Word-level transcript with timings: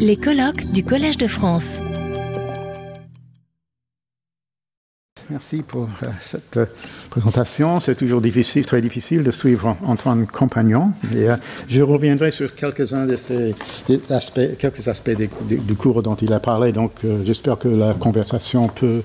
Les 0.00 0.16
colloques 0.16 0.72
du 0.72 0.82
Collège 0.82 1.18
de 1.18 1.28
France. 1.28 1.78
Merci 5.30 5.62
pour 5.62 5.84
euh, 5.84 6.06
cette 6.20 6.56
euh, 6.56 6.66
présentation. 7.10 7.78
C'est 7.78 7.94
toujours 7.94 8.20
difficile, 8.20 8.66
très 8.66 8.80
difficile 8.80 9.22
de 9.22 9.30
suivre 9.30 9.76
Antoine 9.84 10.26
Compagnon. 10.26 10.90
Et, 11.14 11.30
euh, 11.30 11.36
je 11.68 11.80
reviendrai 11.80 12.32
sur 12.32 12.56
quelques 12.56 12.92
aspects 12.92 15.10
du 15.10 15.74
cours 15.76 16.02
dont 16.02 16.16
il 16.16 16.32
a 16.32 16.40
parlé. 16.40 16.72
Donc, 16.72 17.02
j'espère 17.24 17.56
que 17.56 17.68
la 17.68 17.94
conversation 17.94 18.66
peut 18.66 19.02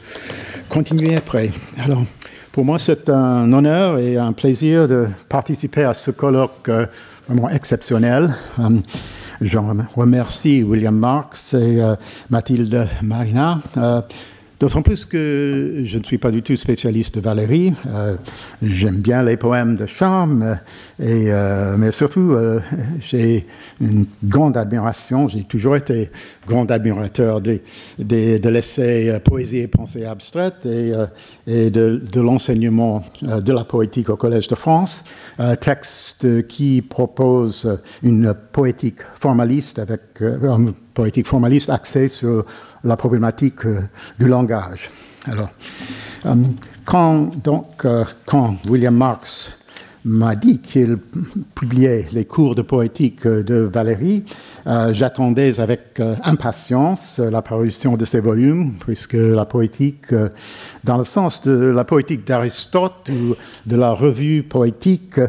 continuer 0.70 1.16
après. 1.16 1.52
Alors, 1.78 2.04
pour 2.52 2.66
moi, 2.66 2.80
c'est 2.80 3.10
un 3.10 3.54
honneur 3.54 4.00
et 4.00 4.18
un 4.18 4.34
plaisir 4.34 4.88
de 4.88 5.06
participer 5.30 5.84
à 5.84 5.94
ce 5.94 6.10
colloque 6.10 6.70
vraiment 7.28 7.50
exceptionnel. 7.50 8.36
Je 9.42 9.58
remercie 9.96 10.64
William 10.64 10.96
Marx 10.96 11.56
et 11.56 11.82
Mathilde 12.30 12.88
Marina 13.02 13.60
D'autant 14.62 14.84
plus 14.84 15.06
que 15.06 15.82
je 15.84 15.98
ne 15.98 16.04
suis 16.04 16.20
pas 16.20 16.30
du 16.30 16.44
tout 16.44 16.56
spécialiste 16.56 17.16
de 17.16 17.22
Valérie. 17.22 17.74
Euh, 17.88 18.16
j'aime 18.62 19.02
bien 19.02 19.24
les 19.24 19.36
poèmes 19.36 19.76
de 19.76 19.88
charme, 19.88 20.60
euh, 21.02 21.76
mais 21.80 21.92
surtout, 21.92 22.34
euh, 22.34 22.60
j'ai 23.00 23.48
une 23.80 24.06
grande 24.24 24.58
admiration, 24.58 25.28
j'ai 25.28 25.46
toujours 25.46 25.78
été 25.78 26.12
grand 26.46 26.70
admirateur 26.70 27.42
de, 27.42 27.60
de 27.98 28.50
l'essai 28.50 29.20
Poésie 29.26 29.62
et 29.62 29.68
pensée 29.68 30.06
abstraite 30.06 30.64
et, 30.68 30.92
de, 31.72 32.00
de 32.12 32.22
l'enseignement 32.22 33.04
de 33.24 33.54
la 33.54 33.64
poétique 33.64 34.12
au 34.12 34.16
Collège 34.16 34.48
de 34.48 34.54
France, 34.54 35.06
texte 35.60 36.46
qui 36.48 36.84
propose 36.84 37.82
une 38.04 38.36
poétique 38.52 39.02
formaliste 39.20 39.80
avec 39.80 40.02
une 40.22 40.74
poétique 40.94 41.26
formaliste 41.26 41.72
axée 41.72 42.10
sur 42.10 42.46
la 42.84 42.98
problématique 42.98 43.66
euh, 43.66 43.82
du 44.20 44.28
langage. 44.28 44.90
Alors, 45.26 45.50
euh, 46.26 46.36
quand, 46.86 47.30
donc, 47.44 47.86
euh, 47.86 48.04
quand 48.26 48.56
William 48.70 48.96
Marx 48.96 49.58
m'a 50.04 50.36
dit 50.36 50.60
qu'il 50.60 50.98
publiait 51.54 52.08
les 52.12 52.26
cours 52.26 52.56
de 52.56 52.64
poétique 52.64 53.28
de 53.28 53.70
Valérie, 53.72 54.26
j'attendais 54.66 55.60
avec 55.60 56.02
impatience 56.24 57.20
la 57.20 57.44
parution 57.44 57.98
de 57.98 58.06
ces 58.06 58.20
volumes, 58.20 58.74
puisque 58.80 59.14
la 59.14 59.46
poétique, 59.46 60.12
dans 60.84 60.98
le 60.98 61.04
sens 61.04 61.44
de 61.44 61.52
la 61.52 61.84
poétique 61.84 62.26
d'Aristote 62.26 63.10
ou 63.10 63.36
de 63.68 63.76
la 63.76 63.92
revue 63.92 64.42
poétique, 64.42 65.20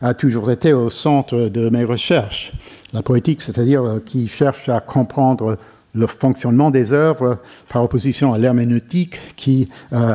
a 0.00 0.14
toujours 0.14 0.48
été 0.52 0.72
au 0.72 0.90
centre 0.90 1.48
de 1.48 1.68
mes 1.68 1.82
recherches. 1.82 2.52
La 2.92 3.02
poétique, 3.02 3.42
c'est-à-dire 3.42 3.98
qui 4.06 4.28
cherche 4.28 4.68
à 4.68 4.78
comprendre 4.78 5.58
le 5.94 6.06
fonctionnement 6.06 6.70
des 6.70 6.92
œuvres 6.92 7.38
par 7.68 7.82
opposition 7.82 8.32
à 8.32 8.38
l'herméneutique 8.38 9.18
qui 9.36 9.68
euh, 9.92 10.14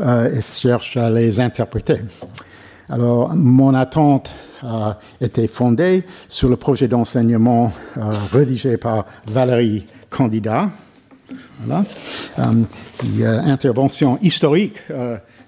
euh, 0.00 0.40
cherche 0.40 0.96
à 0.96 1.10
les 1.10 1.40
interpréter. 1.40 2.00
Alors, 2.88 3.34
mon 3.34 3.74
attente 3.74 4.30
a 4.62 4.98
été 5.20 5.48
fondée 5.48 6.04
sur 6.28 6.48
le 6.48 6.56
projet 6.56 6.88
d'enseignement 6.88 7.72
euh, 7.96 8.00
rédigé 8.32 8.76
par 8.76 9.06
Valérie 9.26 9.86
Candida. 10.10 10.70
Voilà. 11.64 11.84
intervention 13.46 14.18
historique 14.20 14.78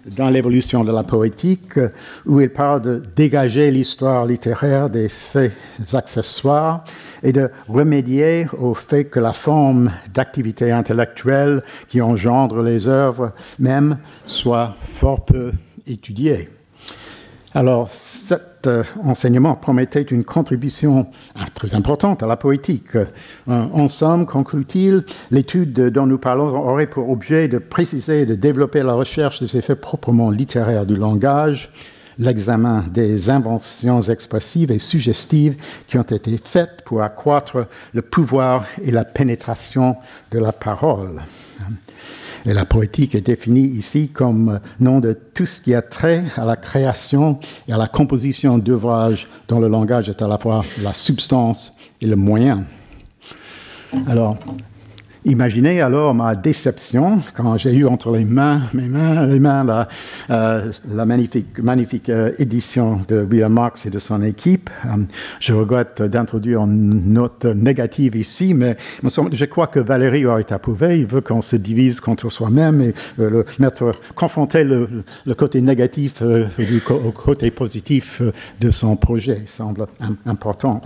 dans 0.06 0.30
l'évolution 0.30 0.84
de 0.84 0.92
la 0.92 1.02
poétique, 1.02 1.78
où 2.25 2.41
il 2.41 2.50
parle 2.50 2.83
de 2.83 3.02
dégager 3.17 3.70
l'histoire 3.70 4.25
littéraire 4.25 4.89
des 4.89 5.08
faits 5.08 5.52
accessoires 5.92 6.84
et 7.25 7.33
de 7.33 7.50
remédier 7.69 8.47
au 8.58 8.75
fait 8.75 9.05
que 9.05 9.19
la 9.19 9.33
forme 9.33 9.91
d'activité 10.12 10.70
intellectuelle 10.70 11.62
qui 11.89 12.00
engendre 12.00 12.62
les 12.62 12.86
œuvres 12.86 13.33
même 13.58 13.98
soit 14.25 14.77
fort 14.83 15.25
peu 15.25 15.52
étudiée. 15.86 16.48
Alors, 17.57 17.89
cet 17.89 18.67
euh, 18.67 18.83
enseignement 19.05 19.55
promettait 19.55 20.02
une 20.02 20.24
contribution 20.24 21.07
ah, 21.36 21.45
très 21.55 21.74
importante 21.77 22.24
à 22.24 22.27
la 22.27 22.36
poétique. 22.36 22.96
Euh, 22.96 23.05
en 23.46 23.86
somme, 23.86 24.27
conclut-il, 24.27 25.02
l'étude 25.30 25.73
dont 25.73 26.07
nous 26.07 26.18
parlons 26.18 26.46
aurait 26.46 26.89
pour 26.89 27.08
objet 27.08 27.46
de 27.46 27.58
préciser 27.58 28.23
et 28.23 28.27
de 28.27 28.34
développer 28.34 28.83
la 28.83 28.95
recherche 28.95 29.40
des 29.40 29.57
effets 29.57 29.77
proprement 29.77 30.33
littéraires 30.33 30.84
du 30.84 30.96
langage, 30.96 31.70
l'examen 32.19 32.85
des 32.92 33.30
inventions 33.30 34.02
expressives 34.02 34.70
et 34.70 34.79
suggestives 34.79 35.57
qui 35.86 35.98
ont 35.98 36.02
été 36.02 36.39
faites 36.42 36.83
pour 36.85 37.02
accroître 37.02 37.67
le 37.92 38.02
pouvoir 38.02 38.64
et 38.83 38.91
la 38.91 39.05
pénétration 39.05 39.97
de 40.30 40.39
la 40.39 40.52
parole. 40.52 41.20
Et 42.47 42.52
la 42.52 42.67
poétique 42.67 43.14
est 43.14 43.23
définie 43.23 43.67
ici 43.67 44.11
comme 44.11 44.61
nom 44.79 45.01
de 45.01 45.19
tout 45.33 45.47
ce 45.47 45.63
qui 45.63 45.75
a 45.75 45.80
trait 45.80 46.25
à 46.36 46.45
la 46.45 46.57
création 46.57 47.41
et 47.67 47.73
à 47.73 47.79
la 47.79 47.86
composition 47.86 48.58
d'ouvrages 48.58 49.27
dont 49.48 49.61
le 49.61 49.69
langage 49.69 50.11
est 50.11 50.20
à 50.20 50.29
la 50.29 50.36
fois 50.36 50.63
la 50.83 50.92
substance 50.92 51.73
et 52.02 52.07
le 52.07 52.17
moyen. 52.17 52.64
Alors, 54.07 54.36
Imaginez 55.27 55.80
alors 55.80 56.14
ma 56.14 56.35
déception 56.35 57.23
quand 57.33 57.57
j'ai 57.57 57.73
eu 57.73 57.86
entre 57.86 58.14
les 58.14 58.27
mains, 58.27 58.61
mes 58.74 58.89
mains, 58.89 59.24
les 59.24 59.40
mains, 59.40 59.64
la, 59.64 59.89
euh, 60.29 60.70
la 60.86 61.07
magnifique, 61.07 62.11
euh, 62.11 62.33
édition 62.39 63.01
de 63.08 63.23
William 63.23 63.51
Marx 63.51 63.86
et 63.86 63.90
de 63.90 63.98
son 63.98 64.23
équipe. 64.23 64.68
Euh, 64.84 65.02
je 65.40 65.55
regrette 65.55 66.02
d'introduire 66.02 66.61
une 66.61 67.14
note 67.14 67.46
négative 67.46 68.17
ici, 68.17 68.52
mais 68.52 68.77
je 69.02 69.45
crois 69.46 69.67
que 69.68 69.80
Valérie 69.80 70.27
aurait 70.27 70.52
approuvé. 70.52 71.01
Il 71.01 71.07
veut 71.07 71.23
qu'on 71.23 71.40
se 71.40 71.57
divise 71.57 72.01
contre 72.01 72.29
soi-même 72.29 72.83
et 72.83 72.95
confronter 74.14 74.64
le, 74.64 75.05
côté 75.34 75.63
négatif 75.63 76.23
au 76.90 77.13
côté 77.13 77.51
positif 77.51 78.20
de 78.61 78.70
son 78.70 78.96
projet 78.96 79.45
semble 79.46 79.86
important. 80.27 80.83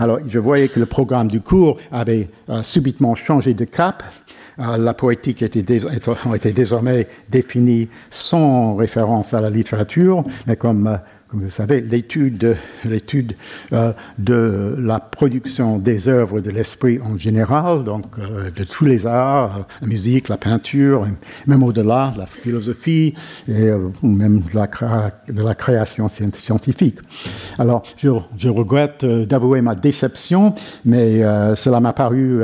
alors, 0.00 0.18
je 0.26 0.40
voyais 0.40 0.66
que 0.66 0.80
le 0.80 0.86
programme 0.86 1.28
du 1.28 1.40
cours 1.40 1.78
avait 1.92 2.28
subitement 2.62 3.14
changé 3.14 3.43
de 3.52 3.66
cap. 3.66 4.02
Euh, 4.60 4.76
la 4.76 4.94
poétique 4.94 5.42
était, 5.42 5.60
était 5.60 6.52
désormais 6.52 7.08
définie 7.28 7.88
sans 8.10 8.76
référence 8.76 9.34
à 9.34 9.40
la 9.40 9.50
littérature, 9.50 10.24
mais 10.46 10.56
comme 10.56 10.86
euh, 10.86 10.96
comme 11.26 11.42
vous 11.42 11.50
savez, 11.50 11.80
l'étude, 11.80 12.56
euh, 13.72 13.92
de 14.18 14.76
la 14.78 15.00
production 15.00 15.78
des 15.78 16.06
œuvres 16.06 16.38
de 16.38 16.50
l'esprit 16.50 17.00
en 17.00 17.16
général, 17.16 17.82
donc 17.82 18.20
de 18.20 18.62
tous 18.62 18.84
les 18.84 19.04
arts, 19.04 19.66
la 19.80 19.88
musique, 19.88 20.28
la 20.28 20.36
peinture, 20.36 21.08
même 21.48 21.64
au-delà, 21.64 22.12
la 22.16 22.26
philosophie, 22.26 23.14
et 23.48 23.70
même 24.02 24.42
de 24.42 25.42
la, 25.42 25.54
création 25.56 26.06
scientifique. 26.08 26.98
Alors, 27.58 27.82
je 27.96 28.48
regrette 28.48 29.04
d'avouer 29.04 29.60
ma 29.60 29.74
déception, 29.74 30.54
mais 30.84 31.18
cela 31.56 31.80
m'a 31.80 31.94
paru 31.94 32.42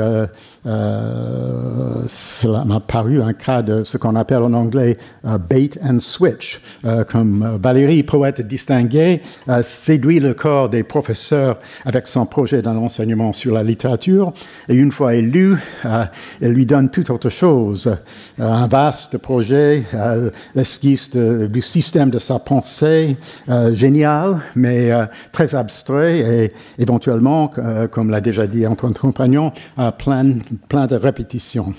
euh, 0.67 2.03
cela 2.07 2.63
m'a 2.65 2.79
paru 2.79 3.21
un 3.21 3.33
cas 3.33 3.63
de 3.63 3.83
ce 3.83 3.97
qu'on 3.97 4.15
appelle 4.15 4.43
en 4.43 4.53
anglais 4.53 4.95
euh, 5.25 5.39
bait 5.39 5.71
and 5.83 5.99
switch, 5.99 6.61
euh, 6.85 7.03
comme 7.03 7.57
Valérie, 7.61 8.03
poète 8.03 8.41
distinguée, 8.41 9.21
séduit 9.61 10.19
le 10.19 10.33
corps 10.33 10.69
des 10.69 10.83
professeurs 10.83 11.57
avec 11.85 12.07
son 12.07 12.25
projet 12.25 12.61
d'un 12.61 12.77
enseignement 12.77 13.33
sur 13.33 13.53
la 13.53 13.63
littérature, 13.63 14.33
et 14.69 14.75
une 14.75 14.91
fois 14.91 15.15
élu, 15.15 15.57
elle 16.41 16.51
lui 16.51 16.65
donne 16.65 16.89
toute 16.89 17.09
autre 17.09 17.29
chose, 17.29 17.95
un 18.37 18.67
vaste 18.67 19.17
projet, 19.19 19.83
l'esquisse 20.55 21.15
du 21.15 21.61
système 21.61 22.09
de 22.09 22.19
sa 22.19 22.39
pensée, 22.39 23.17
génial, 23.71 24.39
mais 24.55 24.91
très 25.31 25.53
abstrait, 25.55 26.19
et 26.19 26.51
éventuellement, 26.81 27.51
comme 27.91 28.09
l'a 28.09 28.21
déjà 28.21 28.47
dit 28.47 28.65
Antoine 28.65 28.93
Compagnon, 28.93 29.51
plein 29.97 30.35
plein 30.67 30.87
de 30.87 30.95
répétitions. 30.95 31.73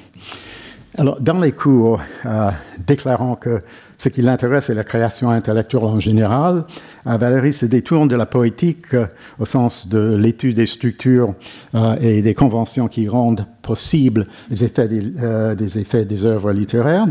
Alors, 0.98 1.20
dans 1.20 1.40
les 1.40 1.52
cours, 1.52 2.00
euh, 2.26 2.50
déclarant 2.86 3.34
que 3.34 3.60
ce 3.96 4.10
qui 4.10 4.20
l'intéresse 4.20 4.68
est 4.68 4.74
la 4.74 4.84
création 4.84 5.30
intellectuelle 5.30 5.84
en 5.84 6.00
général, 6.00 6.64
euh, 7.06 7.16
Valérie 7.16 7.54
se 7.54 7.64
détourne 7.64 8.08
de 8.08 8.16
la 8.16 8.26
poétique 8.26 8.92
euh, 8.92 9.06
au 9.38 9.46
sens 9.46 9.88
de 9.88 10.16
l'étude 10.16 10.56
des 10.56 10.66
structures 10.66 11.34
et 12.00 12.20
des 12.20 12.34
conventions 12.34 12.88
qui 12.88 13.08
rendent 13.08 13.46
possibles 13.62 14.26
les 14.50 14.64
effets 14.64 14.88
des, 14.88 15.54
des 15.56 15.78
effets 15.78 16.04
des 16.04 16.26
œuvres 16.26 16.52
littéraires. 16.52 17.06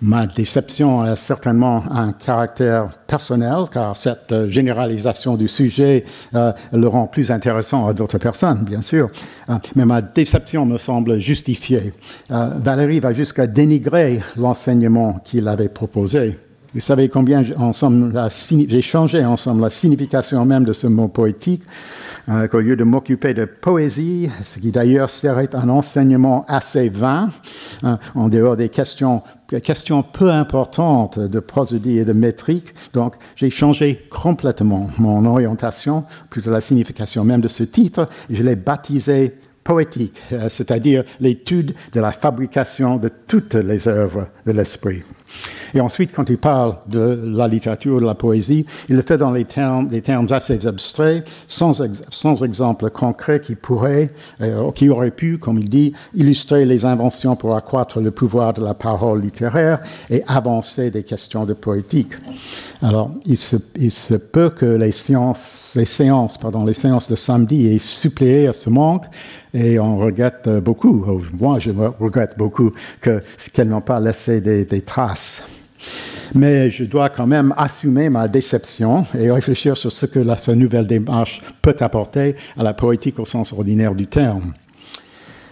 Ma 0.00 0.26
déception 0.28 1.00
a 1.00 1.16
certainement 1.16 1.82
un 1.90 2.12
caractère 2.12 2.88
personnel, 3.08 3.64
car 3.72 3.96
cette 3.96 4.30
euh, 4.30 4.48
généralisation 4.48 5.34
du 5.34 5.48
sujet 5.48 6.04
euh, 6.34 6.52
le 6.72 6.86
rend 6.86 7.08
plus 7.08 7.32
intéressant 7.32 7.88
à 7.88 7.94
d'autres 7.94 8.18
personnes, 8.18 8.64
bien 8.64 8.80
sûr. 8.80 9.08
Euh, 9.50 9.54
mais 9.74 9.84
ma 9.84 10.00
déception 10.00 10.66
me 10.66 10.78
semble 10.78 11.18
justifiée. 11.18 11.92
Valérie 12.30 13.00
va 13.00 13.12
jusqu'à 13.12 13.46
dénigrer 13.48 14.20
l'enseignement 14.36 15.20
qu'il 15.24 15.48
avait 15.48 15.68
proposé. 15.68 16.38
Vous 16.74 16.80
savez 16.80 17.08
combien 17.08 17.42
j'ai 17.42 18.82
changé 18.82 19.24
ensemble 19.24 19.62
la 19.62 19.70
signification 19.70 20.44
même 20.44 20.64
de 20.64 20.72
ce 20.72 20.86
mot 20.86 21.08
poétique 21.08 21.62
euh, 22.28 22.46
qu'au 22.48 22.60
lieu 22.60 22.76
de 22.76 22.84
m'occuper 22.84 23.34
de 23.34 23.44
poésie, 23.44 24.30
ce 24.42 24.58
qui 24.58 24.70
d'ailleurs 24.70 25.10
serait 25.10 25.54
un 25.54 25.68
enseignement 25.68 26.44
assez 26.48 26.88
vain, 26.88 27.30
hein, 27.82 27.98
en 28.14 28.28
dehors 28.28 28.56
des 28.56 28.68
questions 28.68 29.22
questions 29.62 30.02
peu 30.02 30.30
importantes 30.30 31.18
de 31.18 31.40
prosodie 31.40 31.98
et 31.98 32.04
de 32.04 32.12
métrique. 32.12 32.74
Donc, 32.92 33.14
j'ai 33.34 33.48
changé 33.48 34.06
complètement 34.10 34.90
mon 34.98 35.24
orientation, 35.24 36.04
plutôt 36.28 36.50
la 36.50 36.60
signification 36.60 37.24
même 37.24 37.40
de 37.40 37.48
ce 37.48 37.64
titre, 37.64 38.06
et 38.28 38.34
je 38.34 38.42
l'ai 38.42 38.56
baptisé 38.56 39.34
poétique, 39.64 40.20
euh, 40.32 40.48
c'est-à-dire 40.48 41.04
l'étude 41.20 41.74
de 41.92 42.00
la 42.00 42.12
fabrication 42.12 42.96
de 42.96 43.10
toutes 43.26 43.54
les 43.54 43.88
œuvres 43.88 44.28
de 44.46 44.52
l'esprit. 44.52 45.02
Et 45.74 45.80
ensuite, 45.80 46.12
quand 46.14 46.28
il 46.30 46.38
parle 46.38 46.76
de 46.86 47.20
la 47.24 47.48
littérature, 47.48 48.00
de 48.00 48.06
la 48.06 48.14
poésie, 48.14 48.66
il 48.88 48.96
le 48.96 49.02
fait 49.02 49.18
dans 49.18 49.30
les 49.30 49.44
termes, 49.44 49.88
des 49.88 50.02
termes 50.02 50.26
assez 50.30 50.66
abstraits, 50.66 51.24
sans, 51.46 51.82
sans 52.10 52.42
exemple 52.42 52.90
concret 52.90 53.40
qui 53.40 53.54
pourrait, 53.54 54.10
euh, 54.40 54.70
qui 54.72 54.88
aurait 54.88 55.10
pu, 55.10 55.38
comme 55.38 55.58
il 55.58 55.68
dit, 55.68 55.92
illustrer 56.14 56.64
les 56.64 56.84
inventions 56.84 57.36
pour 57.36 57.56
accroître 57.56 58.00
le 58.00 58.10
pouvoir 58.10 58.52
de 58.52 58.62
la 58.62 58.74
parole 58.74 59.22
littéraire 59.22 59.80
et 60.10 60.22
avancer 60.26 60.90
des 60.90 61.02
questions 61.02 61.44
de 61.44 61.52
poétique. 61.52 62.12
Alors, 62.80 63.10
il 63.26 63.36
se, 63.36 64.14
peut 64.14 64.50
que 64.50 64.64
les 64.64 64.92
séances, 64.92 66.38
pardon, 66.40 66.64
les 66.64 66.74
séances 66.74 67.10
de 67.10 67.16
samedi 67.16 67.66
aient 67.66 67.78
suppléé 67.78 68.46
à 68.46 68.52
ce 68.52 68.70
manque, 68.70 69.04
et 69.52 69.80
on 69.80 69.98
regrette 69.98 70.48
beaucoup, 70.48 71.04
moi 71.40 71.58
je 71.58 71.70
regrette 71.98 72.36
beaucoup 72.36 72.70
qu'elles 73.00 73.68
n'ont 73.68 73.80
pas 73.80 73.98
laissé 73.98 74.40
des 74.40 74.80
traces. 74.82 75.57
Mais 76.34 76.70
je 76.70 76.84
dois 76.84 77.08
quand 77.08 77.26
même 77.26 77.54
assumer 77.56 78.08
ma 78.08 78.28
déception 78.28 79.06
et 79.18 79.30
réfléchir 79.30 79.76
sur 79.76 79.92
ce 79.92 80.06
que 80.06 80.20
sa 80.36 80.54
nouvelle 80.54 80.86
démarche 80.86 81.40
peut 81.62 81.76
apporter 81.80 82.36
à 82.56 82.62
la 82.62 82.74
poétique 82.74 83.18
au 83.18 83.24
sens 83.24 83.52
ordinaire 83.52 83.94
du 83.94 84.06
terme. 84.06 84.54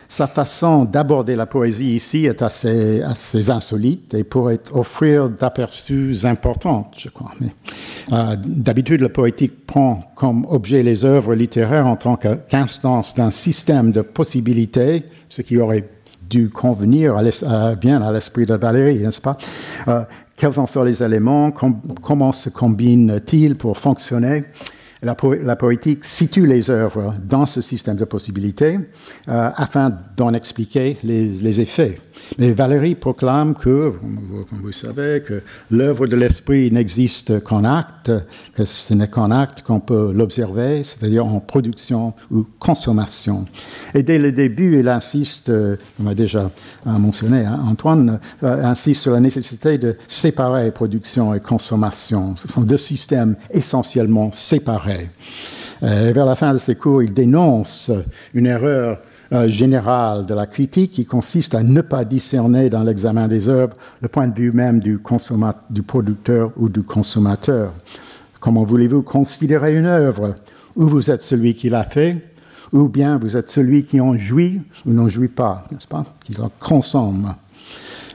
Sa 0.08 0.28
façon 0.28 0.84
d'aborder 0.84 1.34
la 1.34 1.46
poésie 1.46 1.96
ici 1.96 2.26
est 2.26 2.40
assez, 2.40 3.02
insolite 3.02 4.14
et 4.14 4.23
pourrait 4.23 4.61
offrir 4.73 5.28
d'aperçus 5.28 6.19
importants, 6.25 6.90
je 6.96 7.08
crois. 7.08 7.32
Euh, 8.12 8.37
D'habitude, 8.46 9.00
la 9.00 9.08
poétique 9.08 9.67
prend 9.67 10.05
comme 10.14 10.46
objet 10.49 10.84
les 10.84 11.05
œuvres 11.05 11.34
littéraires 11.34 11.88
en 11.88 11.96
tant 11.96 12.17
qu'instance 12.17 13.17
d'un 13.17 13.32
système 13.32 13.90
de 13.90 14.02
possibilités, 14.02 15.05
ce 15.28 15.43
qui 15.43 15.58
aurait 15.58 15.88
dû 16.31 16.50
convenir 16.50 17.17
bien 17.81 18.00
à 18.02 18.12
l'esprit 18.12 18.46
de 18.46 18.55
Valérie, 18.55 19.00
n'est-ce 19.00 19.20
pas? 19.20 19.38
Euh, 19.88 20.02
Quels 20.37 20.61
en 20.61 20.67
sont 20.67 20.85
les 20.85 21.03
éléments? 21.03 21.50
Com 21.50 21.81
Comment 22.03 22.33
se 22.33 22.50
combinent-ils 22.50 23.56
pour 23.56 23.79
fonctionner? 23.79 24.44
La, 25.03 25.15
po 25.15 25.35
poétique 25.59 26.05
situe 26.05 26.47
les 26.47 26.71
œuvres 26.71 27.15
dans 27.23 27.47
ce 27.47 27.61
système 27.61 27.97
de 27.97 28.05
possibilités 28.05 28.79
euh, 29.29 29.50
afin 29.55 29.93
d'en 30.17 30.33
expliquer 30.35 30.97
les, 31.05 31.61
effets. 31.61 32.00
Mais 32.38 32.52
Valérie 32.52 32.94
proclame 32.94 33.55
que, 33.55 33.93
comme 34.50 34.61
vous 34.62 34.73
savez, 34.73 35.23
que 35.25 35.43
l'œuvre 35.70 36.06
de 36.06 36.17
l'esprit 36.17 36.70
n'existe 36.70 37.40
qu'en 37.40 37.64
acte, 37.64 38.11
que 38.55 38.64
ce 38.64 38.94
n'est 38.94 39.08
qu'en 39.08 39.31
acte 39.31 39.62
qu'on 39.62 39.81
peut 39.81 40.12
l'observer, 40.12 40.82
c'est-à-dire 40.82 41.25
en 41.25 41.40
production 41.40 42.14
ou 42.31 42.44
consommation. 42.58 43.44
Et 43.94 44.02
dès 44.02 44.19
le 44.19 44.32
début, 44.32 44.78
il 44.78 44.88
insiste, 44.88 45.49
euh, 45.49 45.76
on 46.02 46.06
a 46.06 46.14
déjà 46.14 46.50
mentionné, 46.84 47.44
hein, 47.44 47.61
Antoine 47.67 48.20
euh, 48.43 48.64
insiste 48.64 49.02
sur 49.02 49.12
la 49.12 49.20
nécessité 49.20 49.78
de 49.78 49.96
séparer 50.06 50.70
production 50.70 51.34
et 51.34 51.40
consommation. 51.40 52.37
Ce 52.37 52.49
sont 52.49 52.62
deux 52.62 52.76
systèmes 52.76 53.37
essentiellement 53.50 54.31
séparés. 54.32 55.11
Et 55.82 56.12
vers 56.12 56.25
la 56.25 56.37
fin 56.37 56.55
de 56.55 56.58
ses 56.58 56.75
cours, 56.75 57.02
il 57.02 57.12
dénonce 57.12 57.90
une 58.34 58.46
erreur 58.46 58.99
euh, 59.32 59.49
général 59.49 60.26
de 60.26 60.34
la 60.34 60.46
critique 60.46 60.93
qui 60.93 61.05
consiste 61.05 61.55
à 61.55 61.62
ne 61.62 61.81
pas 61.81 62.05
discerner 62.05 62.70
dans 62.70 62.82
l'examen 62.82 63.26
des 63.26 63.49
œuvres 63.49 63.76
le 64.00 64.08
point 64.08 64.28
de 64.28 64.34
vue 64.34 64.52
même 64.52 64.78
du, 64.78 65.00
du 65.70 65.82
producteur 65.82 66.52
ou 66.56 66.69
du 66.69 66.82
consommateur. 66.82 67.73
Comment 68.38 68.64
voulez-vous 68.64 69.02
considérer 69.02 69.76
une 69.76 69.87
œuvre? 69.87 70.37
Ou 70.76 70.87
vous 70.87 71.11
êtes 71.11 71.23
celui 71.23 71.55
qui 71.55 71.70
l'a 71.70 71.84
fait, 71.84 72.19
ou 72.73 72.88
bien 72.88 73.19
vous 73.19 73.37
êtes 73.37 73.49
celui 73.49 73.84
qui 73.84 74.00
en 74.00 74.17
jouit 74.17 74.61
ou 74.84 74.93
n'en 74.93 75.08
jouit 75.08 75.28
pas, 75.28 75.64
n'est-ce 75.73 75.88
pas? 75.88 76.05
Qui 76.25 76.32
la 76.34 76.49
consomme. 76.61 77.34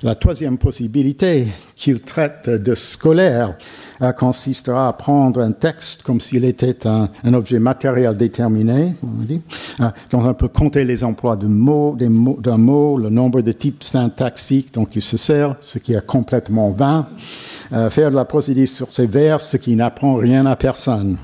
La 0.03 0.15
troisième 0.15 0.57
possibilité 0.57 1.47
qu'il 1.75 2.01
traite 2.01 2.49
de 2.49 2.73
scolaire 2.73 3.57
euh, 4.01 4.11
consistera 4.13 4.87
à 4.87 4.93
prendre 4.93 5.41
un 5.41 5.51
texte 5.51 6.01
comme 6.03 6.19
s'il 6.19 6.45
était 6.45 6.87
un, 6.87 7.09
objet 7.33 7.59
matériel 7.59 8.17
déterminé, 8.17 8.95
on 9.03 9.23
dit, 9.23 9.41
euh, 9.79 9.89
on 10.13 10.33
peut 10.33 10.47
compter 10.47 10.83
les 10.83 11.03
emplois 11.03 11.35
d'un 11.35 11.47
mot, 11.47 11.95
le 11.95 13.09
nombre 13.09 13.41
de 13.41 13.51
types 13.51 13.83
syntaxiques 13.83 14.73
dont 14.73 14.87
il 14.93 15.01
se 15.01 15.17
sert, 15.17 15.55
ce 15.59 15.77
qui 15.79 15.93
est 15.93 16.05
complètement 16.05 16.71
vain. 16.71 17.07
Euh, 17.73 17.89
faire 17.89 18.09
de 18.09 18.15
la 18.15 18.25
procédure 18.25 18.67
sur 18.67 18.91
ces 18.91 19.05
vers, 19.05 19.39
ce 19.39 19.55
qui 19.55 19.75
n'apprend 19.75 20.15
rien 20.15 20.45
à 20.45 20.55
personne. 20.55 21.17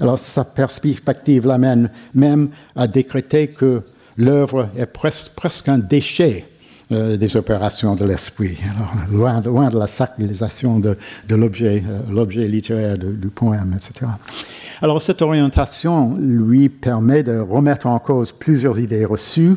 Alors, 0.00 0.18
sa 0.18 0.44
perspective 0.44 1.46
l'amène 1.46 1.90
même 2.14 2.50
à 2.76 2.86
décréter 2.86 3.48
que 3.48 3.82
l'œuvre 4.16 4.68
est 4.76 4.86
pres 4.86 5.34
presque 5.34 5.68
un 5.68 5.78
déchet 5.78 6.46
euh, 6.92 7.16
des 7.16 7.36
opérations 7.36 7.96
de 7.96 8.04
l'esprit. 8.04 8.56
Loin, 9.10 9.40
de 9.40 9.78
la 9.78 9.86
sacralisation 9.86 10.78
de, 10.78 10.94
de 11.28 11.34
l'objet 11.34 11.82
euh, 11.88 12.46
littéraire 12.46 12.98
du 12.98 13.28
poème, 13.28 13.74
etc. 13.74 14.06
Alors 14.82 15.00
cette 15.00 15.22
orientation 15.22 16.16
lui 16.18 16.68
permet 16.68 17.22
de 17.22 17.38
remettre 17.38 17.86
en 17.86 18.00
cause 18.00 18.32
plusieurs 18.32 18.80
idées 18.80 19.04
reçues, 19.04 19.54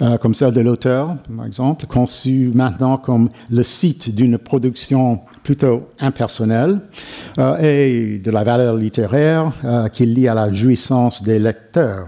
euh, 0.00 0.16
comme 0.16 0.32
celle 0.32 0.54
de 0.54 0.62
l'auteur, 0.62 1.16
par 1.36 1.44
exemple, 1.44 1.84
conçue 1.84 2.50
maintenant 2.54 2.96
comme 2.96 3.28
le 3.50 3.64
site 3.64 4.14
d'une 4.14 4.38
production 4.38 5.20
plutôt 5.42 5.76
impersonnelle 6.00 6.80
euh, 7.38 7.58
et 7.58 8.18
de 8.18 8.30
la 8.30 8.44
valeur 8.44 8.74
littéraire 8.74 9.52
euh, 9.62 9.88
qui 9.88 10.06
lie 10.06 10.26
à 10.26 10.32
la 10.32 10.50
jouissance 10.50 11.22
des 11.22 11.38
lecteurs. 11.38 12.06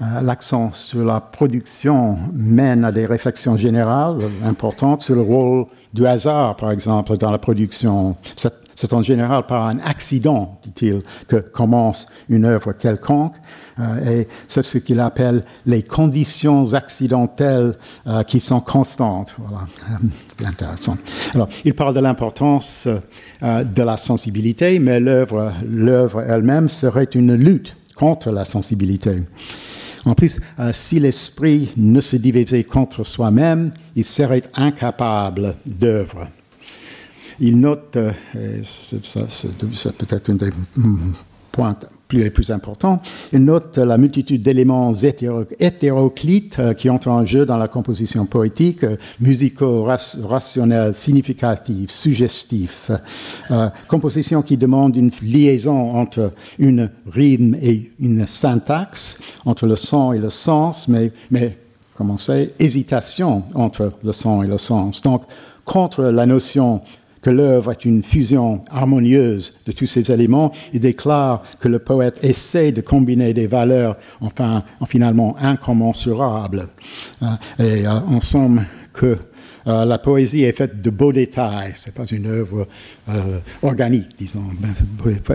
Euh, 0.00 0.20
l'accent 0.22 0.72
sur 0.72 1.04
la 1.04 1.20
production 1.20 2.18
mène 2.32 2.84
à 2.84 2.92
des 2.92 3.04
réflexions 3.04 3.56
générales 3.56 4.18
importantes 4.44 5.02
sur 5.02 5.14
le 5.14 5.20
rôle 5.20 5.66
du 5.92 6.06
hasard, 6.06 6.56
par 6.56 6.70
exemple, 6.70 7.16
dans 7.18 7.30
la 7.30 7.38
production. 7.38 8.16
C'est 8.80 8.94
en 8.94 9.02
général 9.02 9.44
par 9.46 9.66
un 9.66 9.78
accident, 9.80 10.58
dit-il, 10.62 11.02
que 11.28 11.36
commence 11.36 12.06
une 12.30 12.46
œuvre 12.46 12.72
quelconque. 12.72 13.34
Euh, 13.78 14.20
et 14.20 14.28
c'est 14.48 14.62
ce 14.62 14.78
qu'il 14.78 15.00
appelle 15.00 15.42
les 15.66 15.82
conditions 15.82 16.72
accidentelles 16.72 17.74
euh, 18.06 18.22
qui 18.22 18.40
sont 18.40 18.60
constantes. 18.60 19.34
Voilà, 19.36 19.66
euh, 19.90 20.46
intéressant. 20.48 20.96
Alors, 21.34 21.48
il 21.66 21.74
parle 21.74 21.94
de 21.94 22.00
l'importance 22.00 22.88
de 23.42 23.82
la 23.82 23.96
sensibilité, 23.96 24.78
mais 24.78 24.98
l'œuvre 24.98 26.22
elle-même 26.26 26.68
serait 26.70 27.08
une 27.14 27.34
lutte 27.34 27.76
contre 27.94 28.30
la 28.30 28.46
sensibilité. 28.46 29.16
En 30.04 30.14
plus, 30.14 30.40
euh, 30.58 30.70
si 30.72 30.98
l'esprit 30.98 31.70
ne 31.76 32.00
se 32.00 32.16
divisait 32.16 32.64
contre 32.64 33.04
soi-même, 33.04 33.72
il 33.94 34.04
serait 34.04 34.42
incapable 34.54 35.56
d'œuvre. 35.66 36.28
Il 37.38 37.60
note, 37.60 37.96
euh, 37.96 38.12
c'est 38.62 39.96
peut-être 39.98 40.30
un 40.30 40.34
des 40.34 40.50
points 41.52 41.76
plus, 42.10 42.24
les 42.24 42.30
plus 42.30 42.50
importants, 42.50 43.00
il 43.32 43.44
note 43.44 43.78
la 43.78 43.96
multitude 43.96 44.42
d'éléments 44.42 44.92
hétéro 44.92 45.44
hétéroclites 45.58 46.58
euh, 46.58 46.74
qui 46.74 46.90
entrent 46.90 47.08
en 47.08 47.24
jeu 47.24 47.46
dans 47.46 47.56
la 47.56 47.68
composition 47.68 48.26
poétique, 48.26 48.82
euh, 48.82 48.96
musicaux, 49.20 49.84
rationnels, 49.84 50.94
significatifs, 50.94 51.90
suggestifs, 51.90 52.90
euh, 53.50 53.68
composition 53.86 54.42
qui 54.42 54.56
demande 54.56 54.96
une 54.96 55.10
liaison 55.22 55.94
entre 55.94 56.32
une 56.58 56.90
rime 57.06 57.56
et 57.62 57.90
une 58.00 58.26
syntaxe, 58.26 59.22
entre 59.46 59.66
le 59.66 59.76
son 59.76 60.12
et 60.12 60.18
le 60.18 60.30
sens, 60.30 60.88
mais, 60.88 61.12
mais 61.30 61.56
comment 61.94 62.18
c'est, 62.18 62.48
hésitation 62.58 63.44
entre 63.54 63.92
le 64.02 64.12
son 64.12 64.42
et 64.42 64.48
le 64.48 64.58
sens. 64.58 65.00
Donc, 65.00 65.22
contre 65.64 66.02
la 66.02 66.26
notion 66.26 66.80
que 67.22 67.30
l'œuvre 67.30 67.72
est 67.72 67.84
une 67.84 68.02
fusion 68.02 68.64
harmonieuse 68.70 69.58
de 69.66 69.72
tous 69.72 69.86
ces 69.86 70.10
éléments. 70.10 70.52
Il 70.72 70.80
déclare 70.80 71.42
que 71.58 71.68
le 71.68 71.78
poète 71.78 72.18
essaie 72.22 72.72
de 72.72 72.80
combiner 72.80 73.34
des 73.34 73.46
valeurs, 73.46 73.96
enfin, 74.20 74.64
en 74.80 74.86
finalement 74.86 75.36
incommensurables. 75.38 76.68
Euh, 77.22 77.26
et 77.58 77.86
euh, 77.86 77.90
en 77.92 78.20
somme, 78.20 78.64
que 78.92 79.16
euh, 79.66 79.84
la 79.84 79.98
poésie 79.98 80.44
est 80.44 80.52
faite 80.52 80.82
de 80.82 80.90
beaux 80.90 81.12
détails. 81.12 81.72
C'est 81.74 81.94
pas 81.94 82.06
une 82.06 82.26
œuvre 82.26 82.66
euh, 83.08 83.38
organique, 83.62 84.08
disons, 84.18 84.44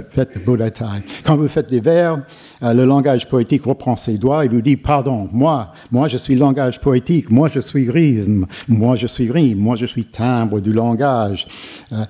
faite 0.10 0.38
de 0.38 0.44
beaux 0.44 0.58
détails. 0.58 1.02
Quand 1.24 1.38
vous 1.38 1.48
faites 1.48 1.70
des 1.70 1.80
vers, 1.80 2.20
euh, 2.64 2.74
le 2.74 2.86
langage 2.86 3.28
poétique 3.28 3.66
reprend 3.66 3.96
ses 3.96 4.18
doigts 4.18 4.46
et 4.46 4.48
vous 4.48 4.62
dit 4.62 4.78
pardon, 4.78 5.30
moi, 5.32 5.74
moi 5.92 6.08
je 6.08 6.18
suis 6.18 6.36
langage 6.36 6.80
poétique, 6.80 7.30
moi 7.32 7.50
je 7.54 7.60
suis 7.60 7.90
rythme, 7.90 8.46
moi 8.68 8.96
je 8.96 9.08
suis 9.08 9.32
rime, 9.32 9.60
moi 9.60 9.76
je 9.76 9.86
suis 9.86 10.06
timbre 10.06 10.60
du 10.60 10.74
langage. 10.74 11.48